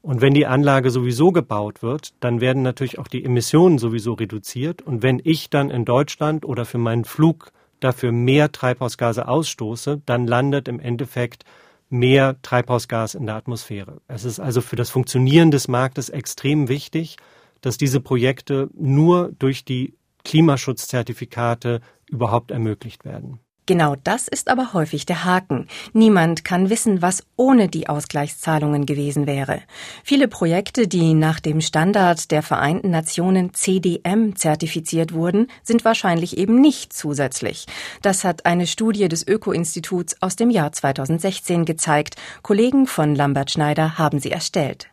Und 0.01 0.21
wenn 0.21 0.35
die 0.35 0.47
Anlage 0.47 0.91
sowieso 0.91 1.33
gebaut 1.33 1.83
wird, 1.83 2.15
dann 2.21 2.41
werden 2.41 2.63
natürlich 2.63 2.99
auch 2.99 3.09
die 3.09 3.25
Emissionen 3.25 3.79
sowieso 3.79 4.13
reduziert. 4.15 4.83
Und 4.83 5.03
wenn 5.03 5.21
ich 5.23 5.51
dann 5.51 5.71
in 5.71 5.85
Deutschland 5.85 6.45
oder 6.45 6.65
für 6.65 6.79
meinen 6.79 7.05
Flug 7.05 7.53
dafür 7.81 8.13
mehr 8.13 8.53
Treibhausgase 8.53 9.29
ausstoße, 9.29 10.01
dann 10.07 10.27
landet 10.27 10.69
im 10.69 10.81
Endeffekt 10.81 11.45
mehr 11.91 12.41
Treibhausgas 12.43 13.15
in 13.15 13.27
der 13.27 13.37
Atmosphäre. 13.37 14.01
Es 14.09 14.25
ist 14.25 14.41
also 14.41 14.61
für 14.61 14.77
das 14.77 14.91
Funktionieren 14.91 15.51
des 15.51 15.69
Marktes 15.69 16.11
extrem 16.11 16.69
wichtig, 16.69 17.17
dass 17.61 17.79
diese 17.79 18.01
Projekte 18.01 18.69
nur 18.75 19.33
durch 19.39 19.65
die 19.65 19.95
Klimaschutzzertifikate 20.25 21.81
überhaupt 22.07 22.51
ermöglicht 22.51 23.05
werden. 23.05 23.41
Genau 23.69 23.97
das 24.03 24.29
ist 24.29 24.49
aber 24.49 24.73
häufig 24.73 25.05
der 25.05 25.27
Haken. 25.27 25.69
Niemand 25.93 26.43
kann 26.43 26.71
wissen, 26.71 27.03
was 27.03 27.25
ohne 27.37 27.69
die 27.69 27.87
Ausgleichszahlungen 27.87 28.87
gewesen 28.87 29.27
wäre. 29.27 29.61
Viele 30.03 30.27
Projekte, 30.27 30.89
die 30.89 31.13
nach 31.13 31.39
dem 31.39 31.61
Standard 31.61 32.31
der 32.31 32.43
Vereinten 32.43 32.89
Nationen 32.89 33.53
CDM 33.53 34.37
zertifiziert 34.37 35.13
wurden, 35.13 35.49
sind 35.63 35.85
wahrscheinlich 35.85 36.39
eben 36.39 36.63
nicht 36.63 36.95
zusätzlich. 36.95 37.67
Das 38.01 38.25
hat 38.25 38.47
eine 38.47 38.67
Studie 38.67 39.07
des 39.07 39.29
Öko-Instituts 39.29 40.17
aus 40.23 40.35
dem 40.35 40.49
Jahr 40.49 40.73
2016 40.73 41.67
gezeigt. 41.67 42.17
Kollegen 42.41 42.87
von 42.87 43.15
Lambert 43.15 43.51
Schneider 43.51 43.99
haben 43.99 44.19
sie 44.19 44.31
erstellt. 44.31 44.89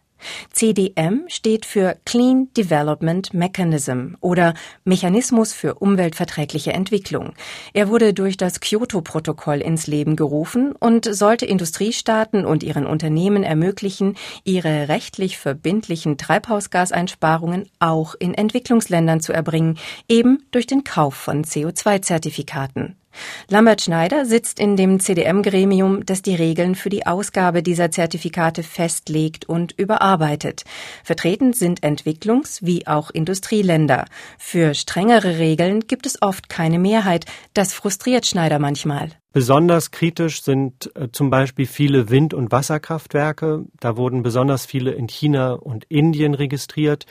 CDM 0.51 1.24
steht 1.27 1.65
für 1.65 1.98
Clean 2.05 2.50
Development 2.55 3.34
Mechanism 3.34 4.15
oder 4.22 4.53
Mechanismus 4.84 5.53
für 5.53 5.75
umweltverträgliche 5.75 6.74
Entwicklung. 6.74 7.34
Er 7.74 7.89
wurde 7.89 8.13
durch 8.13 8.38
das 8.38 8.60
Kyoto-Protokoll 8.60 9.62
ins 9.62 9.88
Leben 9.88 10.15
gerufen 10.15 10.74
und 10.74 11.05
sollte 11.05 11.46
Industriestaaten 11.46 12.46
und 12.46 12.63
ihren 12.63 12.86
Unternehmen 12.86 13.44
ermöglichen, 13.44 14.15
ihre 14.44 14.89
rechtlich 14.89 15.38
verbindlichen 15.38 16.17
Treibhausgaseinsparungen 16.17 17.70
auch 17.79 18.15
in 18.17 18.34
Entwicklungsländern 18.34 19.22
zu 19.22 19.34
erbringen, 19.34 19.77
eben 20.08 20.46
durch 20.51 20.67
den 20.67 20.84
Kauf 20.84 21.15
von 21.15 21.44
CO2-Zertifikaten. 21.44 22.96
Lambert 23.50 23.81
Schneider 23.81 24.25
sitzt 24.25 24.60
in 24.60 24.75
dem 24.75 25.00
CDM-Gremium, 25.00 26.05
das 26.05 26.22
die 26.22 26.36
Regeln 26.36 26.75
für 26.75 26.89
die 26.89 27.05
Ausgabe 27.05 27.63
dieser 27.63 27.91
Zertifikate 27.91 28.63
festlegt 28.63 29.45
und 29.45 29.74
überarbeitet. 29.77 30.63
Vertreten 31.03 31.53
sind 31.53 31.84
Entwicklungs- 31.84 32.60
wie 32.62 32.88
auch 32.88 33.10
Industrieländer. 33.12 34.05
Für 34.38 34.74
strengere 34.74 35.38
Regeln 35.38 35.81
gibt 35.81 36.05
es 36.05 36.22
oft 36.22 36.50
keine 36.50 36.79
Mehrheit. 36.79 37.25
Das 37.53 37.74
frustriert 37.74 38.25
Schneider 38.25 38.60
manchmal. 38.60 39.12
Besonders 39.36 39.91
kritisch 39.91 40.43
sind 40.43 40.91
äh, 40.95 41.10
zum 41.12 41.29
Beispiel 41.29 41.65
viele 41.65 42.10
Wind- 42.10 42.34
und 42.34 42.53
Wasserkraftwerke. 42.53 43.65
Da 43.81 43.98
wurden 43.98 44.24
besonders 44.24 44.65
viele 44.65 44.91
in 44.91 45.07
China 45.07 45.51
und 45.51 45.84
Indien 45.89 46.36
registriert 46.36 47.05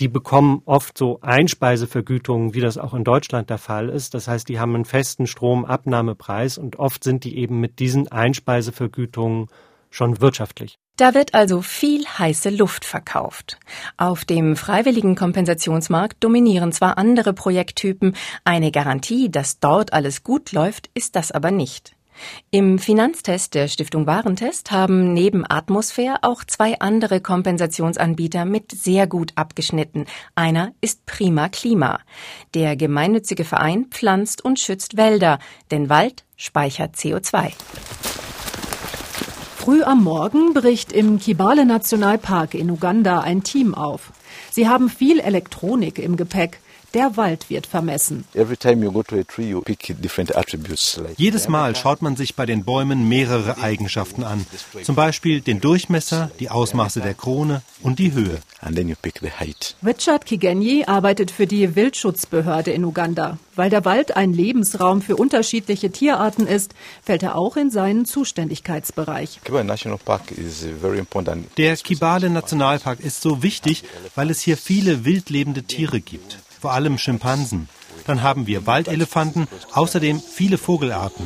die 0.00 0.08
bekommen 0.08 0.62
oft 0.64 0.98
so 0.98 1.20
Einspeisevergütungen, 1.20 2.54
wie 2.54 2.60
das 2.60 2.78
auch 2.78 2.94
in 2.94 3.04
Deutschland 3.04 3.50
der 3.50 3.58
Fall 3.58 3.88
ist. 3.88 4.14
Das 4.14 4.28
heißt, 4.28 4.48
die 4.48 4.60
haben 4.60 4.74
einen 4.74 4.84
festen 4.84 5.26
Stromabnahmepreis 5.26 6.58
und 6.58 6.76
oft 6.76 7.04
sind 7.04 7.24
die 7.24 7.38
eben 7.38 7.60
mit 7.60 7.78
diesen 7.78 8.08
Einspeisevergütungen 8.08 9.48
schon 9.90 10.20
wirtschaftlich. 10.20 10.78
Da 10.96 11.12
wird 11.12 11.34
also 11.34 11.60
viel 11.60 12.06
heiße 12.06 12.48
Luft 12.50 12.84
verkauft. 12.84 13.58
Auf 13.98 14.24
dem 14.24 14.56
freiwilligen 14.56 15.14
Kompensationsmarkt 15.14 16.24
dominieren 16.24 16.72
zwar 16.72 16.96
andere 16.96 17.34
Projekttypen, 17.34 18.16
eine 18.44 18.70
Garantie, 18.70 19.30
dass 19.30 19.60
dort 19.60 19.92
alles 19.92 20.22
gut 20.22 20.52
läuft, 20.52 20.90
ist 20.94 21.14
das 21.14 21.32
aber 21.32 21.50
nicht. 21.50 21.95
Im 22.50 22.78
Finanztest 22.78 23.54
der 23.54 23.68
Stiftung 23.68 24.06
Warentest 24.06 24.70
haben 24.70 25.12
neben 25.12 25.44
Atmosphäre 25.48 26.18
auch 26.22 26.44
zwei 26.44 26.78
andere 26.80 27.20
Kompensationsanbieter 27.20 28.44
mit 28.44 28.72
sehr 28.72 29.06
gut 29.06 29.32
abgeschnitten. 29.34 30.06
Einer 30.34 30.72
ist 30.80 31.06
Prima 31.06 31.48
Klima. 31.48 32.00
Der 32.54 32.76
gemeinnützige 32.76 33.44
Verein 33.44 33.86
pflanzt 33.90 34.44
und 34.44 34.58
schützt 34.58 34.96
Wälder, 34.96 35.38
denn 35.70 35.88
Wald 35.88 36.24
speichert 36.36 36.96
CO2. 36.96 37.52
Früh 39.56 39.82
am 39.82 40.04
Morgen 40.04 40.54
bricht 40.54 40.92
im 40.92 41.18
Kibale 41.18 41.66
Nationalpark 41.66 42.54
in 42.54 42.70
Uganda 42.70 43.20
ein 43.20 43.42
Team 43.42 43.74
auf. 43.74 44.12
Sie 44.50 44.68
haben 44.68 44.88
viel 44.88 45.18
Elektronik 45.18 45.98
im 45.98 46.16
Gepäck. 46.16 46.60
Der 46.96 47.14
Wald 47.18 47.50
wird 47.50 47.66
vermessen. 47.66 48.24
Jedes 51.18 51.48
Mal 51.48 51.76
schaut 51.76 52.00
man 52.00 52.16
sich 52.16 52.34
bei 52.34 52.46
den 52.46 52.64
Bäumen 52.64 53.06
mehrere 53.06 53.58
Eigenschaften 53.58 54.24
an. 54.24 54.46
Zum 54.82 54.94
Beispiel 54.94 55.42
den 55.42 55.60
Durchmesser, 55.60 56.30
die 56.40 56.48
Ausmaße 56.48 57.02
der 57.02 57.12
Krone 57.12 57.60
und 57.82 57.98
die 57.98 58.14
Höhe. 58.14 58.38
Richard 59.84 60.24
Kigenyi 60.24 60.84
arbeitet 60.86 61.30
für 61.30 61.46
die 61.46 61.76
Wildschutzbehörde 61.76 62.70
in 62.70 62.82
Uganda. 62.86 63.36
Weil 63.54 63.68
der 63.68 63.84
Wald 63.84 64.16
ein 64.16 64.32
Lebensraum 64.32 65.02
für 65.02 65.16
unterschiedliche 65.16 65.90
Tierarten 65.90 66.46
ist, 66.46 66.74
fällt 67.02 67.22
er 67.22 67.36
auch 67.36 67.58
in 67.58 67.70
seinen 67.70 68.06
Zuständigkeitsbereich. 68.06 69.40
Der 71.58 71.76
Kibale 71.76 72.30
Nationalpark 72.30 73.00
ist 73.00 73.20
so 73.20 73.42
wichtig, 73.42 73.84
weil 74.14 74.30
es 74.30 74.40
hier 74.40 74.56
viele 74.56 75.04
wildlebende 75.04 75.62
Tiere 75.62 76.00
gibt 76.00 76.38
vor 76.66 76.72
allem 76.72 76.98
Schimpansen. 76.98 77.68
Dann 78.08 78.24
haben 78.24 78.48
wir 78.48 78.66
Waldelefanten, 78.66 79.46
außerdem 79.72 80.20
viele 80.20 80.58
Vogelarten. 80.58 81.24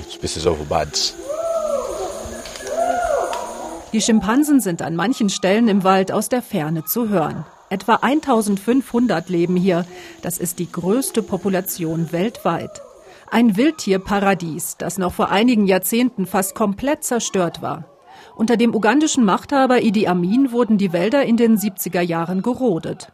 Die 3.95 4.01
Schimpansen 4.03 4.61
sind 4.61 4.83
an 4.83 4.97
manchen 4.97 5.31
Stellen 5.31 5.69
im 5.69 5.83
Wald 5.83 6.13
aus 6.13 6.29
der 6.29 6.43
Ferne 6.43 6.85
zu 6.85 7.09
hören. 7.09 7.47
Etwa 7.71 7.95
1500 7.95 9.31
leben 9.31 9.57
hier. 9.57 9.87
Das 10.21 10.37
ist 10.37 10.59
die 10.59 10.71
größte 10.71 11.23
Population 11.23 12.13
weltweit. 12.13 12.83
Ein 13.31 13.57
Wildtierparadies, 13.57 14.77
das 14.77 14.99
noch 14.99 15.15
vor 15.15 15.31
einigen 15.31 15.67
Jahrzehnten 15.67 16.27
fast 16.27 16.55
komplett 16.55 17.03
zerstört 17.03 17.63
war. 17.63 17.90
Unter 18.37 18.57
dem 18.57 18.75
ugandischen 18.75 19.25
Machthaber 19.25 19.83
Idi 19.83 20.07
Amin 20.07 20.53
wurden 20.53 20.79
die 20.79 20.93
Wälder 20.93 21.25
in 21.25 21.37
den 21.37 21.59
70er 21.59 22.01
Jahren 22.01 22.43
gerodet. 22.43 23.13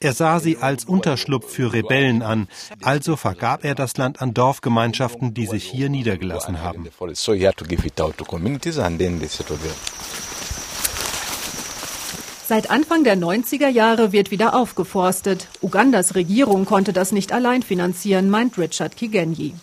Er 0.00 0.12
sah 0.12 0.40
sie 0.40 0.56
als 0.58 0.84
Unterschlupf 0.84 1.52
für 1.52 1.72
Rebellen 1.72 2.22
an, 2.22 2.48
also 2.82 3.16
vergab 3.16 3.64
er 3.64 3.74
das 3.74 3.96
Land 3.96 4.22
an 4.22 4.34
Dorfgemeinschaften, 4.34 5.34
die 5.34 5.46
sich 5.46 5.64
hier 5.64 5.88
niedergelassen 5.88 6.62
haben. 6.62 6.88
Seit 12.46 12.70
Anfang 12.70 13.04
der 13.04 13.16
90er 13.16 13.68
Jahre 13.68 14.12
wird 14.12 14.30
wieder 14.30 14.54
aufgeforstet. 14.54 15.48
Ugandas 15.62 16.14
Regierung 16.14 16.66
konnte 16.66 16.92
das 16.92 17.10
nicht 17.10 17.32
allein 17.32 17.62
finanzieren, 17.62 18.28
meint 18.28 18.58
Richard 18.58 18.98
Kigenyi. 18.98 19.54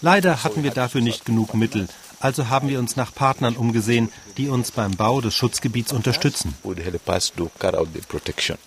Leider 0.00 0.44
hatten 0.44 0.62
wir 0.62 0.70
dafür 0.70 1.00
nicht 1.02 1.26
genug 1.26 1.54
Mittel. 1.54 1.86
Also 2.20 2.48
haben 2.48 2.70
wir 2.70 2.78
uns 2.78 2.96
nach 2.96 3.14
Partnern 3.14 3.56
umgesehen, 3.56 4.08
die 4.38 4.48
uns 4.48 4.70
beim 4.70 4.92
Bau 4.92 5.20
des 5.20 5.34
Schutzgebiets 5.34 5.92
unterstützen. 5.92 6.54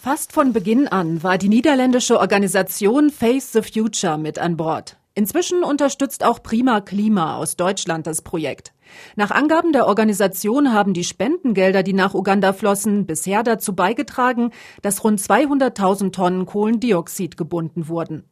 Fast 0.04 0.32
von 0.34 0.54
Beginn 0.54 0.88
an 0.88 1.24
war 1.24 1.38
die 1.40 1.50
niederländische 1.50 2.20
Organisation 2.20 3.10
Face 3.10 3.54
the 3.54 3.62
Future 3.64 4.20
mit 4.20 4.38
an 4.38 4.56
Bord. 4.56 4.98
Inzwischen 5.14 5.64
unterstützt 5.64 6.24
auch 6.24 6.42
Prima 6.42 6.80
Klima 6.80 7.36
aus 7.36 7.58
Deutschland 7.58 8.08
das 8.08 8.22
Projekt. 8.22 8.74
Nach 9.16 9.32
Angaben 9.32 9.74
der 9.74 9.88
Organisation 9.88 10.74
haben 10.74 10.94
die 10.94 11.04
Spendengelder, 11.04 11.84
die 11.84 11.94
nach 11.94 12.14
Uganda 12.14 12.54
flossen, 12.54 13.06
bisher 13.06 13.44
dazu 13.44 13.76
beigetragen, 13.76 14.52
dass 14.82 15.04
rund 15.04 15.20
200.000 15.20 16.12
Tonnen 16.14 16.46
Kohlendioxid 16.46 17.36
gebunden 17.36 17.90
wurden. 17.90 18.24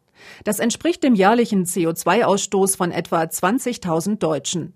Das 0.43 0.59
entspricht 0.59 1.03
dem 1.03 1.15
jährlichen 1.15 1.65
CO2-Ausstoß 1.65 2.77
von 2.77 2.91
etwa 2.91 3.23
20.000 3.23 4.17
Deutschen. 4.17 4.73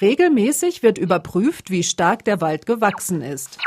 Regelmäßig 0.00 0.82
wird 0.82 0.98
überprüft, 0.98 1.70
wie 1.70 1.82
stark 1.82 2.24
der 2.24 2.40
Wald 2.40 2.66
gewachsen 2.66 3.22
ist. 3.22 3.58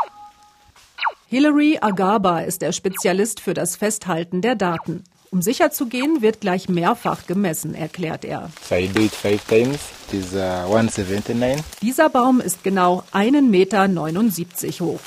Hilary 1.28 1.80
Agaba 1.82 2.42
ist 2.42 2.62
der 2.62 2.72
Spezialist 2.72 3.40
für 3.40 3.54
das 3.54 3.76
Festhalten 3.76 4.42
der 4.42 4.56
Daten. 4.56 5.04
Um 5.36 5.42
sicher 5.42 5.70
zu 5.70 5.88
gehen, 5.88 6.22
wird 6.22 6.40
gleich 6.40 6.70
mehrfach 6.70 7.28
gemessen, 7.28 7.76
erklärt 7.76 8.24
er. 8.24 8.50
Uh, 8.72 8.88
Dieser 11.82 12.10
Baum 12.10 12.40
ist 12.40 12.64
genau 12.64 13.04
1,79 13.12 13.42
Meter 13.42 14.86
hoch. 14.86 15.02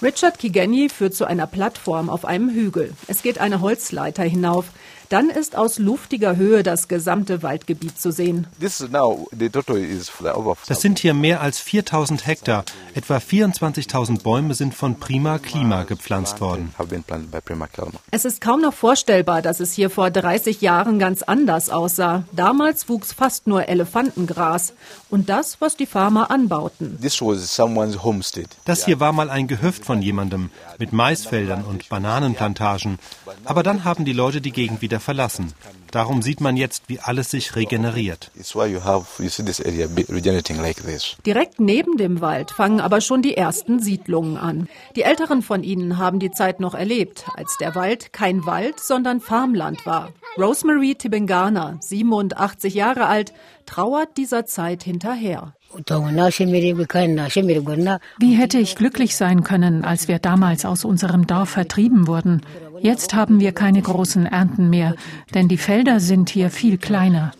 Richard 0.00 0.38
Kigenyi 0.38 0.88
führt 0.90 1.14
zu 1.14 1.24
einer 1.24 1.48
Plattform 1.48 2.08
auf 2.08 2.24
einem 2.24 2.50
Hügel. 2.50 2.92
Es 3.08 3.22
geht 3.22 3.38
eine 3.38 3.62
Holzleiter 3.62 4.22
hinauf. 4.22 4.66
Dann 5.08 5.30
ist 5.30 5.56
aus 5.56 5.78
luftiger 5.78 6.36
Höhe 6.36 6.62
das 6.62 6.88
gesamte 6.88 7.42
Waldgebiet 7.42 7.98
zu 7.98 8.12
sehen. 8.12 8.46
Das 8.60 10.80
sind 10.80 10.98
hier 10.98 11.14
mehr 11.14 11.40
als 11.40 11.58
4000 11.58 12.26
Hektar. 12.26 12.64
Etwa 12.94 13.16
24.000 13.16 14.22
Bäume 14.22 14.54
sind 14.54 14.74
von 14.74 14.98
Prima 14.98 15.38
Klima 15.38 15.84
gepflanzt 15.84 16.40
worden. 16.40 16.74
Es 18.10 18.24
ist 18.24 18.40
kaum 18.40 18.60
noch 18.60 18.74
vorstellbar, 18.74 19.40
dass 19.40 19.60
es 19.60 19.72
hier 19.72 19.88
vor 19.88 20.10
30 20.10 20.60
Jahren 20.60 20.98
ganz 20.98 21.22
anders 21.22 21.70
aussah. 21.70 22.24
Damals 22.32 22.88
wuchs 22.88 23.12
fast 23.12 23.46
nur 23.46 23.68
Elefantengras 23.68 24.74
und 25.08 25.28
das, 25.28 25.60
was 25.60 25.76
die 25.76 25.86
Farmer 25.86 26.30
anbauten. 26.30 26.98
Das 28.64 28.84
hier 28.84 29.00
war 29.00 29.12
mal 29.12 29.30
ein 29.30 29.46
Gehöft 29.46 29.84
von 29.84 30.02
jemandem 30.02 30.50
mit 30.78 30.92
Maisfeldern 30.92 31.64
und 31.64 31.88
Bananenplantagen. 31.88 32.98
Aber 33.44 33.62
dann 33.62 33.84
haben 33.84 34.04
die 34.04 34.12
Leute 34.12 34.40
die 34.40 34.52
Gegend 34.52 34.82
wieder 34.82 34.97
verlassen. 35.00 35.52
Darum 35.90 36.20
sieht 36.22 36.40
man 36.40 36.56
jetzt, 36.56 36.84
wie 36.88 37.00
alles 37.00 37.30
sich 37.30 37.56
regeneriert. 37.56 38.30
Direkt 41.24 41.60
neben 41.60 41.96
dem 41.96 42.20
Wald 42.20 42.50
fangen 42.50 42.80
aber 42.80 43.00
schon 43.00 43.22
die 43.22 43.36
ersten 43.36 43.80
Siedlungen 43.80 44.36
an. 44.36 44.68
Die 44.96 45.02
Älteren 45.02 45.42
von 45.42 45.62
ihnen 45.62 45.96
haben 45.98 46.18
die 46.18 46.30
Zeit 46.30 46.60
noch 46.60 46.74
erlebt, 46.74 47.24
als 47.34 47.56
der 47.58 47.74
Wald 47.74 48.12
kein 48.12 48.44
Wald, 48.44 48.80
sondern 48.80 49.20
Farmland 49.20 49.86
war. 49.86 50.12
Rosemary 50.36 50.94
Tibengana, 50.94 51.78
87 51.80 52.74
Jahre 52.74 53.06
alt, 53.06 53.32
trauert 53.66 54.16
dieser 54.16 54.46
Zeit 54.46 54.82
hinterher. 54.82 55.54
Wie 58.18 58.34
hätte 58.34 58.58
ich 58.58 58.76
glücklich 58.76 59.16
sein 59.16 59.44
können, 59.44 59.84
als 59.84 60.08
wir 60.08 60.18
damals 60.18 60.64
aus 60.64 60.84
unserem 60.84 61.26
Dorf 61.26 61.50
vertrieben 61.50 62.06
wurden? 62.06 62.40
Jetzt 62.80 63.14
haben 63.14 63.40
wir 63.40 63.52
keine 63.52 63.82
großen 63.82 64.26
Ernten 64.26 64.70
mehr, 64.70 64.94
denn 65.34 65.48
die 65.48 65.56
Felder 65.56 66.00
sind 66.00 66.30
hier 66.30 66.50
viel 66.50 66.78
kleiner. 66.78 67.32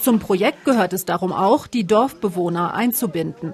Zum 0.00 0.18
Projekt 0.18 0.64
gehört 0.64 0.92
es 0.92 1.04
darum 1.04 1.32
auch, 1.32 1.66
die 1.66 1.86
Dorfbewohner 1.86 2.74
einzubinden. 2.74 3.52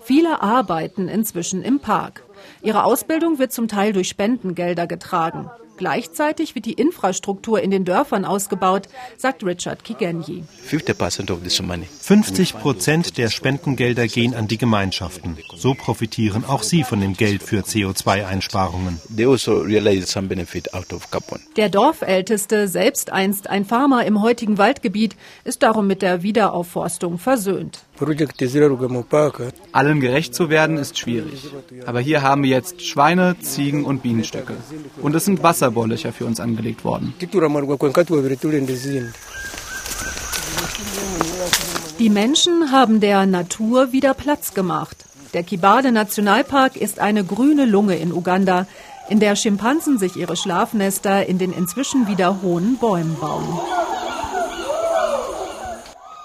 Viele 0.00 0.42
arbeiten 0.42 1.08
inzwischen 1.08 1.62
im 1.62 1.80
Park. 1.80 2.24
Ihre 2.62 2.84
Ausbildung 2.84 3.38
wird 3.38 3.52
zum 3.52 3.68
Teil 3.68 3.92
durch 3.92 4.08
Spendengelder 4.08 4.86
getragen. 4.86 5.50
Gleichzeitig 5.78 6.54
wird 6.56 6.66
die 6.66 6.72
Infrastruktur 6.72 7.62
in 7.62 7.70
den 7.70 7.84
Dörfern 7.84 8.24
ausgebaut, 8.24 8.88
sagt 9.16 9.44
Richard 9.44 9.84
Kigenyi. 9.84 10.42
50 10.64 12.58
Prozent 12.58 13.16
der 13.16 13.30
Spendengelder 13.30 14.08
gehen 14.08 14.34
an 14.34 14.48
die 14.48 14.58
Gemeinschaften. 14.58 15.38
So 15.56 15.74
profitieren 15.74 16.44
auch 16.44 16.64
sie 16.64 16.82
von 16.82 17.00
dem 17.00 17.14
Geld 17.14 17.44
für 17.44 17.60
CO2-Einsparungen. 17.60 19.00
Also 19.16 19.64
der 21.56 21.68
Dorfälteste, 21.68 22.68
selbst 22.68 23.12
einst 23.12 23.48
ein 23.48 23.64
Farmer 23.64 24.04
im 24.04 24.20
heutigen 24.20 24.58
Waldgebiet, 24.58 25.14
ist 25.44 25.62
darum 25.62 25.86
mit 25.86 26.02
der 26.02 26.24
Wiederaufforstung 26.24 27.18
versöhnt. 27.18 27.84
Allen 29.72 30.00
gerecht 30.00 30.34
zu 30.34 30.50
werden 30.50 30.76
ist 30.76 30.98
schwierig. 30.98 31.50
Aber 31.86 32.00
hier 32.00 32.22
haben 32.22 32.42
wir 32.42 32.50
jetzt 32.50 32.82
Schweine, 32.86 33.36
Ziegen 33.40 33.84
und 33.84 34.02
Bienenstöcke. 34.02 34.54
Und 35.02 35.14
es 35.14 35.24
sind 35.24 35.42
Wasserbohrlöcher 35.42 36.12
für 36.12 36.26
uns 36.26 36.40
angelegt 36.40 36.84
worden. 36.84 37.14
Die 41.98 42.10
Menschen 42.10 42.70
haben 42.70 43.00
der 43.00 43.26
Natur 43.26 43.92
wieder 43.92 44.14
Platz 44.14 44.54
gemacht. 44.54 45.04
Der 45.34 45.42
Kibale 45.42 45.92
Nationalpark 45.92 46.76
ist 46.76 47.00
eine 47.00 47.24
grüne 47.24 47.66
Lunge 47.66 47.96
in 47.96 48.12
Uganda, 48.12 48.66
in 49.08 49.20
der 49.20 49.36
Schimpansen 49.36 49.98
sich 49.98 50.16
ihre 50.16 50.36
Schlafnester 50.36 51.26
in 51.26 51.38
den 51.38 51.52
inzwischen 51.52 52.06
wieder 52.08 52.42
hohen 52.42 52.78
Bäumen 52.78 53.16
bauen. 53.18 53.58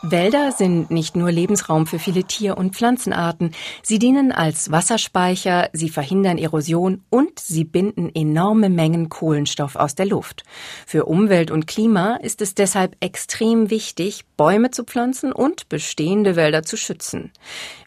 Wälder 0.05 0.51
sind 0.51 0.91
nicht 0.91 1.15
nur 1.15 1.31
Lebensraum 1.31 1.87
für 1.87 1.97
viele 1.97 2.25
Tier- 2.25 2.57
und 2.57 2.75
Pflanzenarten. 2.75 3.51
Sie 3.83 3.99
dienen 3.99 4.33
als 4.33 4.69
Wasserspeicher, 4.69 5.69
sie 5.71 5.87
verhindern 5.87 6.37
Erosion 6.37 7.01
und 7.09 7.39
sie 7.39 7.63
binden 7.63 8.13
enorme 8.13 8.69
Mengen 8.69 9.07
Kohlenstoff 9.07 9.77
aus 9.77 9.95
der 9.95 10.05
Luft. 10.05 10.43
Für 10.85 11.05
Umwelt 11.05 11.51
und 11.51 11.67
Klima 11.67 12.17
ist 12.17 12.41
es 12.41 12.53
deshalb 12.53 12.97
extrem 12.99 13.69
wichtig, 13.69 14.25
Bäume 14.35 14.71
zu 14.71 14.83
pflanzen 14.83 15.31
und 15.31 15.69
bestehende 15.69 16.35
Wälder 16.35 16.63
zu 16.63 16.75
schützen. 16.75 17.31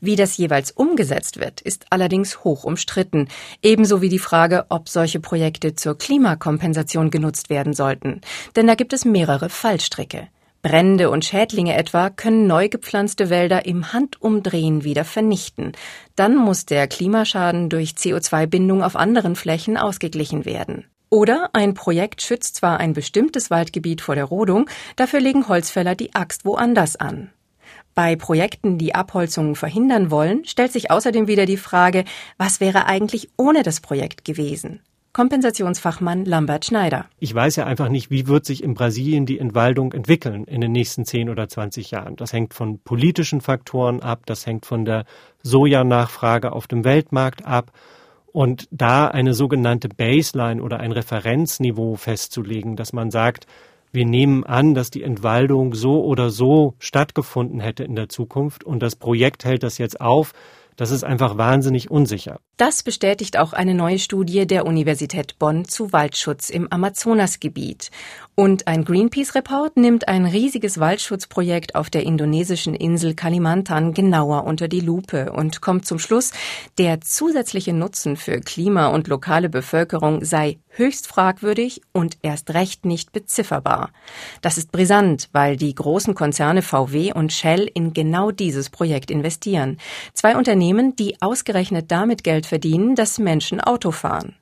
Wie 0.00 0.16
das 0.16 0.38
jeweils 0.38 0.70
umgesetzt 0.70 1.38
wird, 1.38 1.60
ist 1.60 1.84
allerdings 1.90 2.44
hoch 2.44 2.64
umstritten. 2.64 3.28
Ebenso 3.60 4.00
wie 4.00 4.08
die 4.08 4.18
Frage, 4.18 4.64
ob 4.70 4.88
solche 4.88 5.20
Projekte 5.20 5.74
zur 5.74 5.98
Klimakompensation 5.98 7.10
genutzt 7.10 7.50
werden 7.50 7.74
sollten. 7.74 8.22
Denn 8.56 8.66
da 8.66 8.74
gibt 8.74 8.94
es 8.94 9.04
mehrere 9.04 9.50
Fallstricke. 9.50 10.28
Brände 10.66 11.10
und 11.10 11.24
Schädlinge 11.24 11.76
etwa 11.76 12.10
können 12.10 12.48
neu 12.48 12.68
gepflanzte 12.68 13.30
Wälder 13.30 13.66
im 13.66 13.92
Handumdrehen 13.92 14.82
wieder 14.82 15.04
vernichten. 15.04 15.70
Dann 16.16 16.34
muss 16.34 16.66
der 16.66 16.88
Klimaschaden 16.88 17.68
durch 17.68 17.90
CO2-Bindung 17.90 18.82
auf 18.82 18.96
anderen 18.96 19.36
Flächen 19.36 19.76
ausgeglichen 19.76 20.44
werden. 20.44 20.86
Oder 21.08 21.50
ein 21.52 21.74
Projekt 21.74 22.20
schützt 22.20 22.56
zwar 22.56 22.80
ein 22.80 22.94
bestimmtes 22.94 23.48
Waldgebiet 23.48 24.00
vor 24.00 24.16
der 24.16 24.24
Rodung, 24.24 24.68
dafür 24.96 25.20
legen 25.20 25.46
Holzfäller 25.46 25.94
die 25.94 26.16
Axt 26.16 26.44
woanders 26.44 26.96
an. 26.96 27.30
Bei 27.94 28.16
Projekten, 28.16 28.76
die 28.76 28.92
Abholzungen 28.92 29.54
verhindern 29.54 30.10
wollen, 30.10 30.44
stellt 30.46 30.72
sich 30.72 30.90
außerdem 30.90 31.28
wieder 31.28 31.46
die 31.46 31.58
Frage, 31.58 32.04
was 32.38 32.58
wäre 32.58 32.86
eigentlich 32.86 33.30
ohne 33.36 33.62
das 33.62 33.80
Projekt 33.80 34.24
gewesen? 34.24 34.80
Kompensationsfachmann 35.16 36.26
Lambert 36.26 36.66
Schneider. 36.66 37.06
Ich 37.18 37.34
weiß 37.34 37.56
ja 37.56 37.64
einfach 37.64 37.88
nicht, 37.88 38.10
wie 38.10 38.26
wird 38.26 38.44
sich 38.44 38.62
in 38.62 38.74
Brasilien 38.74 39.24
die 39.24 39.38
Entwaldung 39.38 39.94
entwickeln 39.94 40.44
in 40.44 40.60
den 40.60 40.72
nächsten 40.72 41.06
10 41.06 41.30
oder 41.30 41.48
20 41.48 41.90
Jahren. 41.90 42.16
Das 42.16 42.34
hängt 42.34 42.52
von 42.52 42.80
politischen 42.80 43.40
Faktoren 43.40 44.02
ab, 44.02 44.26
das 44.26 44.44
hängt 44.44 44.66
von 44.66 44.84
der 44.84 45.06
Sojanachfrage 45.42 46.52
auf 46.52 46.66
dem 46.66 46.84
Weltmarkt 46.84 47.46
ab. 47.46 47.72
Und 48.30 48.68
da 48.70 49.06
eine 49.06 49.32
sogenannte 49.32 49.88
Baseline 49.88 50.62
oder 50.62 50.80
ein 50.80 50.92
Referenzniveau 50.92 51.94
festzulegen, 51.96 52.76
dass 52.76 52.92
man 52.92 53.10
sagt, 53.10 53.46
wir 53.92 54.04
nehmen 54.04 54.44
an, 54.44 54.74
dass 54.74 54.90
die 54.90 55.02
Entwaldung 55.02 55.74
so 55.74 56.04
oder 56.04 56.28
so 56.28 56.74
stattgefunden 56.78 57.60
hätte 57.60 57.84
in 57.84 57.96
der 57.96 58.10
Zukunft 58.10 58.64
und 58.64 58.82
das 58.82 58.96
Projekt 58.96 59.46
hält 59.46 59.62
das 59.62 59.78
jetzt 59.78 59.98
auf, 59.98 60.34
das 60.76 60.90
ist 60.90 61.04
einfach 61.04 61.36
wahnsinnig 61.38 61.90
unsicher. 61.90 62.38
Das 62.58 62.82
bestätigt 62.82 63.38
auch 63.38 63.52
eine 63.52 63.74
neue 63.74 63.98
Studie 63.98 64.46
der 64.46 64.66
Universität 64.66 65.38
Bonn 65.38 65.66
zu 65.66 65.92
Waldschutz 65.92 66.50
im 66.50 66.70
Amazonasgebiet. 66.70 67.90
Und 68.34 68.66
ein 68.66 68.84
Greenpeace-Report 68.84 69.78
nimmt 69.78 70.08
ein 70.08 70.26
riesiges 70.26 70.78
Waldschutzprojekt 70.78 71.74
auf 71.74 71.88
der 71.88 72.02
indonesischen 72.02 72.74
Insel 72.74 73.14
Kalimantan 73.14 73.94
genauer 73.94 74.44
unter 74.44 74.68
die 74.68 74.80
Lupe 74.80 75.32
und 75.32 75.62
kommt 75.62 75.86
zum 75.86 75.98
Schluss, 75.98 76.32
der 76.76 77.00
zusätzliche 77.00 77.72
Nutzen 77.72 78.16
für 78.16 78.40
Klima 78.40 78.88
und 78.88 79.08
lokale 79.08 79.48
Bevölkerung 79.48 80.22
sei 80.22 80.58
höchst 80.68 81.06
fragwürdig 81.06 81.80
und 81.92 82.18
erst 82.22 82.52
recht 82.52 82.84
nicht 82.84 83.12
bezifferbar. 83.12 83.90
Das 84.42 84.58
ist 84.58 84.72
brisant, 84.72 85.30
weil 85.32 85.56
die 85.56 85.74
großen 85.74 86.14
Konzerne 86.14 86.60
VW 86.60 87.12
und 87.14 87.32
Shell 87.32 87.70
in 87.72 87.94
genau 87.94 88.30
dieses 88.30 88.70
Projekt 88.70 89.10
investieren. 89.10 89.78
Zwei 90.12 90.36
Unternehmen, 90.36 90.65
die 90.96 91.20
ausgerechnet 91.20 91.90
damit 91.90 92.24
Geld 92.24 92.46
verdienen, 92.46 92.94
dass 92.94 93.18
Menschen 93.18 93.60
Auto 93.60 93.90
fahren. 93.90 94.34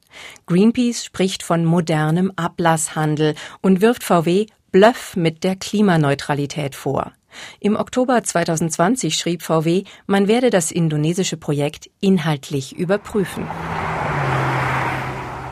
Greenpeace 0.46 1.04
spricht 1.04 1.42
von 1.42 1.64
modernem 1.64 2.32
Ablasshandel 2.36 3.34
und 3.60 3.80
wirft 3.80 4.04
VW 4.04 4.46
Bluff 4.72 5.16
mit 5.16 5.44
der 5.44 5.56
Klimaneutralität 5.56 6.74
vor. 6.74 7.12
Im 7.60 7.76
Oktober 7.76 8.22
2020 8.22 9.16
schrieb 9.16 9.42
VW, 9.42 9.84
man 10.06 10.28
werde 10.28 10.50
das 10.50 10.70
indonesische 10.70 11.36
Projekt 11.36 11.90
inhaltlich 12.00 12.76
überprüfen. 12.76 13.46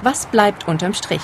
Was 0.02 0.26
bleibt 0.26 0.66
unterm 0.66 0.94
Strich? 0.94 1.22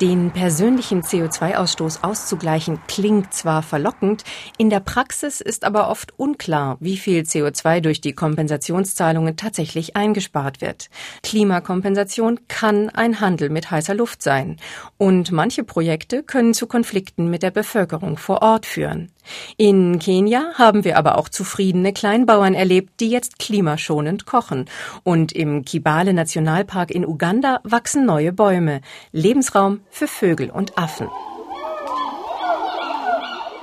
Den 0.00 0.30
persönlichen 0.30 1.02
CO2-Ausstoß 1.02 2.04
auszugleichen 2.04 2.78
klingt 2.86 3.34
zwar 3.34 3.64
verlockend, 3.64 4.22
in 4.56 4.70
der 4.70 4.78
Praxis 4.78 5.40
ist 5.40 5.64
aber 5.64 5.90
oft 5.90 6.16
unklar, 6.16 6.76
wie 6.78 6.96
viel 6.96 7.22
CO2 7.22 7.80
durch 7.80 8.00
die 8.00 8.12
Kompensationszahlungen 8.12 9.34
tatsächlich 9.34 9.96
eingespart 9.96 10.60
wird. 10.60 10.88
Klimakompensation 11.24 12.38
kann 12.46 12.90
ein 12.90 13.20
Handel 13.20 13.50
mit 13.50 13.72
heißer 13.72 13.94
Luft 13.94 14.22
sein. 14.22 14.58
Und 14.98 15.32
manche 15.32 15.64
Projekte 15.64 16.22
können 16.22 16.54
zu 16.54 16.68
Konflikten 16.68 17.28
mit 17.28 17.42
der 17.42 17.50
Bevölkerung 17.50 18.18
vor 18.18 18.40
Ort 18.40 18.66
führen. 18.66 19.10
In 19.56 19.98
Kenia 19.98 20.52
haben 20.54 20.84
wir 20.84 20.98
aber 20.98 21.18
auch 21.18 21.28
zufriedene 21.28 21.92
Kleinbauern 21.92 22.54
erlebt, 22.54 23.00
die 23.00 23.10
jetzt 23.10 23.38
klimaschonend 23.38 24.26
kochen. 24.26 24.66
Und 25.04 25.32
im 25.32 25.64
Kibale 25.64 26.12
Nationalpark 26.12 26.90
in 26.90 27.06
Uganda 27.06 27.60
wachsen 27.64 28.06
neue 28.06 28.32
Bäume. 28.32 28.80
Lebensraum 29.12 29.80
für 29.90 30.06
Vögel 30.06 30.50
und 30.50 30.78
Affen. 30.78 31.08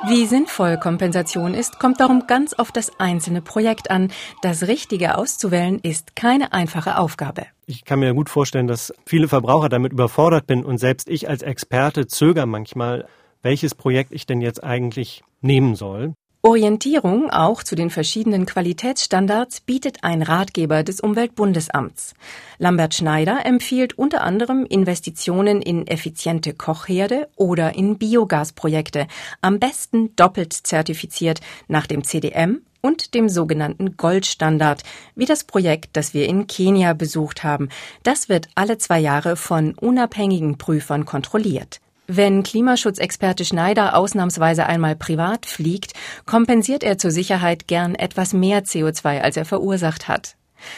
Wie 0.08 0.28
sinnvoll 0.28 0.78
Kompensation 0.78 1.56
ist, 1.56 1.80
kommt 1.80 2.00
darum 2.00 2.28
ganz 2.28 2.54
auf 2.54 2.72
das 2.72 3.00
einzelne 3.00 3.42
Projekt 3.42 3.90
an. 3.90 4.12
Das 4.44 4.68
Richtige 4.68 5.18
auszuwählen 5.18 5.80
ist 5.80 6.16
keine 6.16 6.54
einfache 6.54 7.00
Aufgabe. 7.00 7.48
Ich 7.66 7.86
kann 7.86 7.98
mir 8.00 8.14
gut 8.14 8.30
vorstellen, 8.30 8.68
dass 8.68 8.94
viele 9.08 9.28
Verbraucher 9.28 9.68
damit 9.68 9.94
überfordert 9.94 10.46
bin 10.46 10.64
und 10.64 10.78
selbst 10.78 11.10
ich 11.10 11.28
als 11.28 11.42
Experte 11.42 12.06
zögere 12.06 12.46
manchmal, 12.46 13.08
welches 13.42 13.74
Projekt 13.74 14.12
ich 14.12 14.28
denn 14.28 14.42
jetzt 14.42 14.64
eigentlich 14.64 15.24
nehmen 15.46 15.76
soll. 15.76 16.14
Orientierung 16.46 17.32
auch 17.32 17.64
zu 17.64 17.76
den 17.76 17.90
verschiedenen 17.90 18.46
Qualitätsstandards 18.46 19.62
bietet 19.62 20.04
ein 20.04 20.22
Ratgeber 20.22 20.84
des 20.84 21.00
Umweltbundesamts. 21.00 22.14
Lambert 22.60 22.94
Schneider 22.94 23.48
empfiehlt 23.48 23.98
unter 23.98 24.22
anderem 24.22 24.64
Investitionen 24.64 25.60
in 25.64 25.88
effiziente 25.88 26.54
Kochherde 26.54 27.30
oder 27.36 27.74
in 27.74 27.98
Biogasprojekte, 27.98 29.08
am 29.42 29.58
besten 29.58 30.16
doppelt 30.16 30.54
zertifiziert 30.54 31.42
nach 31.68 31.88
dem 31.88 32.04
CDM 32.04 32.62
und 32.80 33.16
dem 33.16 33.28
sogenannten 33.28 33.98
Goldstandard, 33.98 34.84
wie 35.16 35.26
das 35.26 35.46
Projekt, 35.46 35.98
das 35.98 36.14
wir 36.14 36.28
in 36.28 36.46
Kenia 36.46 36.94
besucht 36.94 37.44
haben. 37.44 37.70
Das 38.04 38.30
wird 38.30 38.50
alle 38.54 38.78
zwei 38.78 39.00
Jahre 39.00 39.36
von 39.36 39.74
unabhängigen 39.74 40.60
Prüfern 40.60 41.06
kontrolliert. 41.06 41.80
Wenn 42.08 42.44
Klimaschutzexperte 42.44 43.46
Schneider 43.46 43.96
ausnahmsweise 43.96 44.66
einmal 44.66 44.96
privat 44.96 45.46
fliegt, 45.46 45.94
kompensiert 46.26 46.84
er 46.84 46.98
zur 46.98 47.12
Sicherheit 47.12 47.68
gern 47.68 47.96
etwas 47.96 48.34
mehr 48.34 48.64
CO2, 48.64 49.22
als 49.22 49.38
er 49.38 49.46
verursacht 49.46 50.08
hat. 50.08 50.36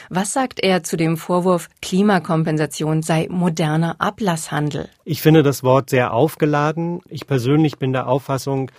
Was 0.10 0.34
sagt 0.34 0.60
er 0.62 0.84
zu 0.84 0.98
dem 0.98 1.18
Vorwurf, 1.18 1.70
Klimakompensation 1.82 3.04
sei 3.04 3.28
moderner 3.30 3.96
Ablasshandel? 4.00 4.90
Ich 5.04 5.22
finde 5.22 5.44
das 5.44 5.64
Wort 5.64 5.90
sehr 5.90 6.14
aufgeladen. 6.14 7.02
Ich 7.10 7.28
persönlich 7.28 7.78
bin 7.78 7.94
der 7.94 8.08
Auffassung, 8.08 8.72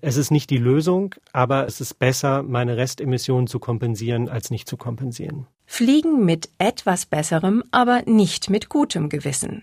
es 0.00 0.16
ist 0.16 0.30
nicht 0.30 0.48
die 0.48 0.58
Lösung, 0.58 1.14
aber 1.32 1.66
es 1.66 1.80
ist 1.80 1.98
besser, 1.98 2.42
meine 2.42 2.76
Restemissionen 2.78 3.46
zu 3.46 3.58
kompensieren, 3.58 4.28
als 4.28 4.50
nicht 4.50 4.68
zu 4.68 4.78
kompensieren. 4.78 5.46
Fliegen 5.72 6.24
mit 6.24 6.50
etwas 6.58 7.06
besserem, 7.06 7.62
aber 7.70 8.02
nicht 8.04 8.50
mit 8.50 8.68
gutem 8.68 9.08
Gewissen. 9.08 9.62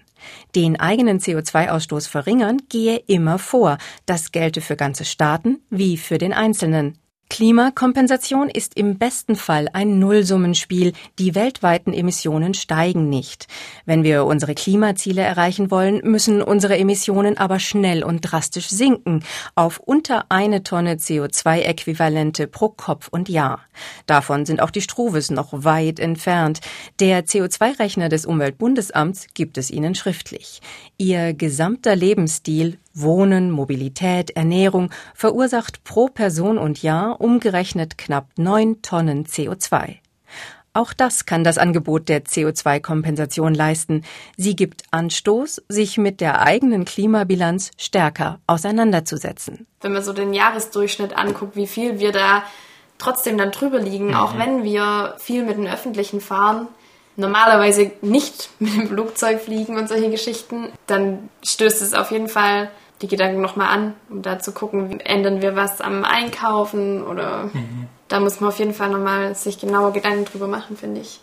Den 0.56 0.80
eigenen 0.80 1.20
CO2-Ausstoß 1.20 2.08
verringern 2.08 2.62
gehe 2.70 2.96
immer 2.96 3.38
vor. 3.38 3.78
Das 4.06 4.32
gelte 4.32 4.62
für 4.62 4.78
ganze 4.78 5.04
Staaten 5.04 5.60
wie 5.70 5.98
für 5.98 6.18
den 6.18 6.32
Einzelnen. 6.32 6.98
Klimakompensation 7.30 8.50
ist 8.50 8.78
im 8.78 8.98
besten 8.98 9.36
Fall 9.36 9.68
ein 9.74 10.00
Nullsummenspiel. 10.00 10.94
Die 11.20 11.36
weltweiten 11.36 11.94
Emissionen 11.94 12.54
steigen 12.54 13.10
nicht. 13.10 13.48
Wenn 13.86 14.04
wir 14.04 14.26
unsere 14.26 14.56
Klimaziele 14.56 15.22
erreichen 15.22 15.70
wollen, 15.70 16.00
müssen 16.04 16.42
unsere 16.42 16.78
Emissionen 16.78 17.38
aber 17.38 17.60
schnell 17.60 18.04
und 18.04 18.22
drastisch 18.22 18.70
sinken 18.70 19.24
auf 19.56 19.80
unter 19.80 20.26
eine 20.30 20.64
Tonne 20.64 20.96
CO2-Äquivalente 20.96 22.48
pro 22.48 22.70
Kopf 22.70 23.10
und 23.10 23.30
Jahr. 23.30 23.62
Davon 24.06 24.46
sind 24.46 24.62
auch 24.62 24.72
die 24.72 24.82
Struves 24.82 25.30
noch 25.30 25.50
weit 25.52 26.00
entfernt. 26.00 26.62
Der 27.00 27.26
CO2-Rechner 27.26 28.10
des 28.10 28.26
Umweltbundesamts 28.26 29.28
gibt 29.34 29.58
es 29.58 29.70
Ihnen 29.70 29.96
schriftlich. 29.96 30.62
Ihr 30.98 31.34
gesamter 31.34 31.96
Lebensstil 31.96 32.78
Wohnen, 33.02 33.52
Mobilität, 33.52 34.32
Ernährung 34.32 34.92
verursacht 35.14 35.84
pro 35.84 36.08
Person 36.08 36.58
und 36.58 36.82
Jahr 36.82 37.22
umgerechnet 37.22 37.98
knapp 37.98 38.28
neun 38.38 38.82
Tonnen 38.82 39.26
CO2. 39.26 39.98
Auch 40.78 40.94
das 40.94 41.26
kann 41.26 41.44
das 41.44 41.58
Angebot 41.58 42.08
der 42.08 42.24
CO2-Kompensation 42.24 43.56
leisten. 43.56 44.04
Sie 44.36 44.56
gibt 44.56 44.84
Anstoß, 44.92 45.64
sich 45.68 45.98
mit 45.98 46.22
der 46.22 46.44
eigenen 46.44 46.86
Klimabilanz 46.86 47.72
stärker 47.78 48.40
auseinanderzusetzen. 48.46 49.66
Wenn 49.82 49.94
man 49.94 50.04
so 50.04 50.14
den 50.14 50.36
Jahresdurchschnitt 50.36 51.18
anguckt, 51.18 51.56
wie 51.56 51.66
viel 51.66 51.98
wir 51.98 52.12
da 52.12 52.44
trotzdem 53.00 53.40
dann 53.40 53.52
drüber 53.52 53.80
liegen, 53.80 54.10
mhm. 54.10 54.16
auch 54.16 54.38
wenn 54.38 54.64
wir 54.64 55.16
viel 55.18 55.44
mit 55.44 55.58
den 55.58 55.68
Öffentlichen 55.68 56.22
fahren, 56.22 56.68
normalerweise 57.16 57.92
nicht 58.02 58.52
mit 58.60 58.76
dem 58.76 58.88
Flugzeug 58.88 59.42
fliegen 59.42 59.78
und 59.78 59.90
solche 59.90 60.12
Geschichten, 60.12 60.70
dann 60.86 61.30
stößt 61.44 61.82
es 61.82 61.96
auf 61.96 62.12
jeden 62.12 62.30
Fall 62.30 62.70
die 63.02 63.08
Gedanken 63.08 63.42
nochmal 63.42 63.70
an, 63.70 63.94
um 64.10 64.22
da 64.22 64.40
zu 64.40 64.52
gucken, 64.52 65.00
ändern 65.00 65.42
wir 65.42 65.56
was 65.56 65.82
am 65.82 66.04
Einkaufen 66.04 67.04
oder 67.04 67.46
mhm. 67.54 67.88
da 68.08 68.20
muss 68.20 68.40
man 68.40 68.50
auf 68.50 68.60
jeden 68.60 68.74
Fall 68.74 68.90
nochmal 68.90 69.36
sich 69.36 69.60
genauer 69.60 69.94
Gedanken 69.94 70.26
drüber 70.26 70.48
machen, 70.48 70.78
finde 70.78 71.02
ich. 71.02 71.22